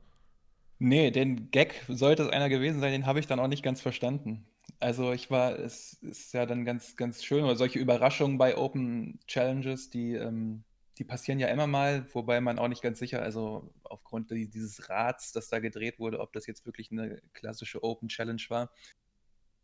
[0.77, 3.79] Nee, den Gag sollte es einer gewesen sein, den habe ich dann auch nicht ganz
[3.79, 4.45] verstanden.
[4.79, 9.19] Also ich war, es ist ja dann ganz, ganz schön, oder solche Überraschungen bei Open
[9.27, 10.63] Challenges, die, ähm,
[10.97, 15.31] die passieren ja immer mal, wobei man auch nicht ganz sicher, also aufgrund dieses Rads,
[15.31, 18.71] das da gedreht wurde, ob das jetzt wirklich eine klassische Open Challenge war.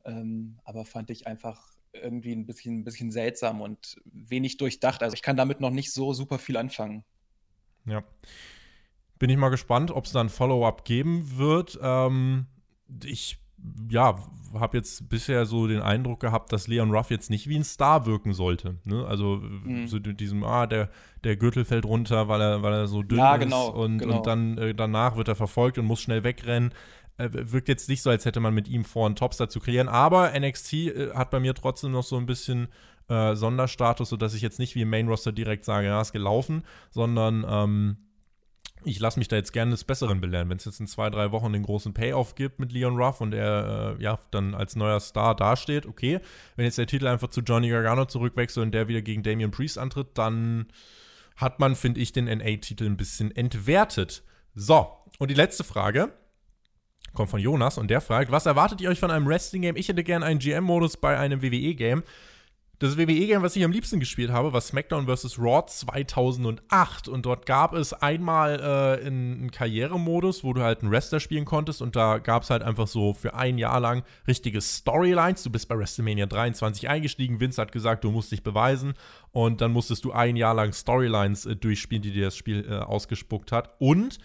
[0.03, 5.03] Ähm, aber fand ich einfach irgendwie ein bisschen, ein bisschen seltsam und wenig durchdacht.
[5.03, 7.03] Also ich kann damit noch nicht so super viel anfangen.
[7.85, 8.03] Ja.
[9.19, 11.77] Bin ich mal gespannt, ob es dann Follow-up geben wird.
[11.81, 12.47] Ähm,
[13.03, 13.37] ich
[13.89, 14.17] ja,
[14.59, 18.05] habe jetzt bisher so den Eindruck gehabt, dass Leon Ruff jetzt nicht wie ein Star
[18.05, 18.75] wirken sollte.
[18.85, 19.05] Ne?
[19.05, 19.87] Also mhm.
[19.87, 20.89] so diesem, ah, der,
[21.23, 24.17] der Gürtel fällt runter, weil er, weil er so dünn ja, genau, ist und, genau.
[24.17, 26.73] und dann äh, danach wird er verfolgt und muss schnell wegrennen.
[27.17, 29.87] Äh, wirkt jetzt nicht so, als hätte man mit ihm vor, einen Topstar zu kreieren.
[29.89, 32.67] Aber NXT äh, hat bei mir trotzdem noch so ein bisschen
[33.09, 36.63] äh, Sonderstatus, sodass ich jetzt nicht wie im Main Roster direkt sage, ja, ist gelaufen,
[36.89, 37.97] sondern ähm,
[38.83, 40.49] ich lasse mich da jetzt gerne des Besseren belehren.
[40.49, 43.33] Wenn es jetzt in zwei, drei Wochen den großen Payoff gibt mit Leon Ruff und
[43.33, 46.19] er äh, ja dann als neuer Star dasteht, okay.
[46.55, 49.77] Wenn jetzt der Titel einfach zu Johnny Gargano zurückwechselt und der wieder gegen Damian Priest
[49.77, 50.67] antritt, dann
[51.35, 54.23] hat man, finde ich, den NA-Titel ein bisschen entwertet.
[54.53, 54.87] So,
[55.19, 56.11] und die letzte Frage
[57.13, 59.75] kommt von Jonas und der fragt, was erwartet ihr euch von einem Wrestling-Game?
[59.75, 62.03] Ich hätte gerne einen GM-Modus bei einem WWE-Game.
[62.81, 65.37] Das WWE-Game, was ich am liebsten gespielt habe, war SmackDown vs.
[65.37, 67.07] Raw 2008.
[67.07, 71.83] Und dort gab es einmal äh, einen Karrieremodus, wo du halt einen Wrestler spielen konntest.
[71.83, 75.43] Und da gab es halt einfach so für ein Jahr lang richtige Storylines.
[75.43, 77.39] Du bist bei WrestleMania 23 eingestiegen.
[77.39, 78.95] Vince hat gesagt, du musst dich beweisen.
[79.29, 82.79] Und dann musstest du ein Jahr lang Storylines äh, durchspielen, die dir das Spiel äh,
[82.79, 83.75] ausgespuckt hat.
[83.77, 84.17] Und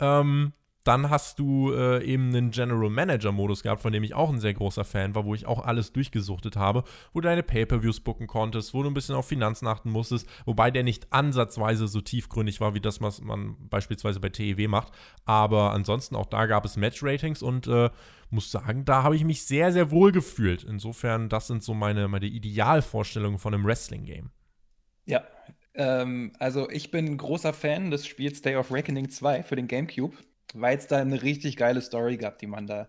[0.00, 0.52] ähm,
[0.90, 4.54] dann hast du äh, eben einen General Manager-Modus gehabt, von dem ich auch ein sehr
[4.54, 6.82] großer Fan war, wo ich auch alles durchgesuchtet habe,
[7.12, 10.72] wo du deine Pay-Per-Views booken konntest, wo du ein bisschen auf Finanzen achten musstest, wobei
[10.72, 14.92] der nicht ansatzweise so tiefgründig war, wie das, was man beispielsweise bei TEW macht.
[15.24, 17.90] Aber ansonsten auch da gab es Match-Ratings und äh,
[18.30, 20.64] muss sagen, da habe ich mich sehr, sehr wohl gefühlt.
[20.64, 24.30] Insofern, das sind so meine, meine Idealvorstellungen von einem Wrestling-Game.
[25.06, 25.22] Ja,
[25.74, 30.16] ähm, also ich bin großer Fan des Spiels Day of Reckoning 2 für den GameCube
[30.54, 32.88] weil es da eine richtig geile Story gab, die man da,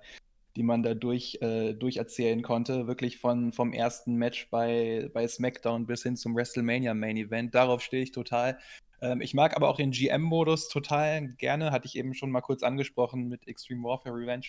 [0.55, 2.88] die man da durch, äh, durcherzählen konnte.
[2.88, 7.55] Wirklich von, vom ersten Match bei, bei SmackDown bis hin zum WrestleMania Main Event.
[7.55, 8.59] Darauf stehe ich total.
[9.01, 11.72] Ähm, ich mag aber auch den GM-Modus total gerne.
[11.72, 14.47] Hatte ich eben schon mal kurz angesprochen mit Extreme Warfare Revenge.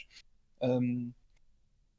[0.61, 1.15] Ähm,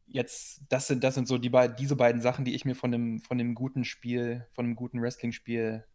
[0.07, 2.93] jetzt, das sind, das sind so die be diese beiden Sachen, die ich mir von
[2.93, 5.86] einem, von einem guten Spiel, von einem guten Wrestling-Spiel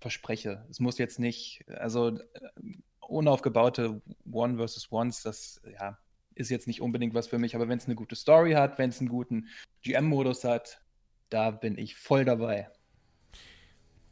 [0.00, 0.66] verspreche.
[0.70, 2.20] Es muss jetzt nicht, also äh,
[3.08, 4.00] unaufgebaute
[4.30, 5.98] One versus Ones, das ja,
[6.34, 8.90] ist jetzt nicht unbedingt was für mich, aber wenn es eine gute Story hat, wenn
[8.90, 9.48] es einen guten
[9.82, 10.80] GM-Modus hat,
[11.30, 12.68] da bin ich voll dabei.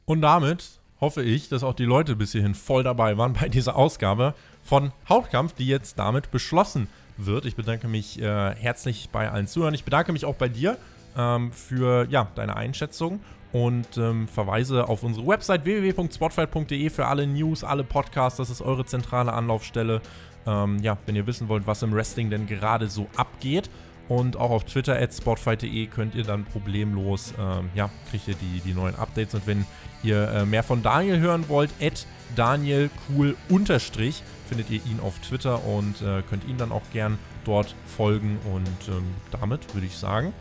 [0.04, 3.76] Und damit hoffe ich, dass auch die Leute bis hierhin voll dabei waren bei dieser
[3.76, 7.44] Ausgabe von Hauptkampf, die jetzt damit beschlossen wird.
[7.44, 9.74] Ich bedanke mich äh, herzlich bei allen Zuhörern.
[9.74, 10.78] Ich bedanke mich auch bei dir
[11.16, 13.20] ähm, für ja, deine Einschätzung
[13.52, 18.38] und ähm, verweise auf unsere Website www.spotfight.de für alle News, alle Podcasts.
[18.38, 20.00] Das ist eure zentrale Anlaufstelle.
[20.46, 23.70] Ähm, ja, wenn ihr wissen wollt, was im Wrestling denn gerade so abgeht.
[24.08, 28.60] Und auch auf Twitter at spotfight.de könnt ihr dann problemlos, ähm, ja, kriegt ihr die,
[28.60, 29.34] die neuen Updates.
[29.34, 29.66] Und wenn
[30.02, 35.18] ihr äh, mehr von Daniel hören wollt, at Daniel cool unterstrich, findet ihr ihn auf
[35.18, 38.38] Twitter und äh, könnt ihn dann auch gern dort folgen.
[38.52, 40.32] Und ähm, damit würde ich sagen,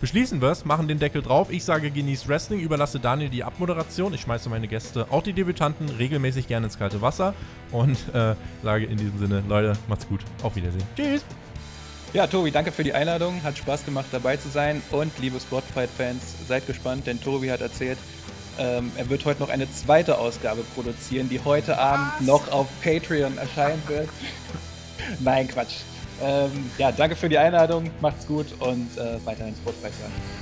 [0.00, 1.50] beschließen wir es, machen den Deckel drauf.
[1.50, 4.14] Ich sage, genießt Wrestling, überlasse Daniel die Abmoderation.
[4.14, 7.34] Ich schmeiße meine Gäste, auch die Debütanten, regelmäßig gerne ins kalte Wasser
[7.72, 10.20] und äh, sage in diesem Sinne, Leute, macht's gut.
[10.42, 10.84] Auf Wiedersehen.
[10.96, 11.24] Tschüss.
[12.12, 13.42] Ja, Tobi, danke für die Einladung.
[13.44, 14.82] Hat Spaß gemacht, dabei zu sein.
[14.90, 17.98] Und liebe Spotfight-Fans, seid gespannt, denn Tobi hat erzählt,
[18.58, 23.38] Ähm, er wird heute noch eine zweite Ausgabe produzieren, die heute Abend noch auf Patreon
[23.38, 24.08] erscheinen wird.
[25.20, 25.76] Nein, Quatsch.
[26.22, 30.39] Ähm, ja, danke für die Einladung, macht's gut und äh, weiterhin Spotify hören.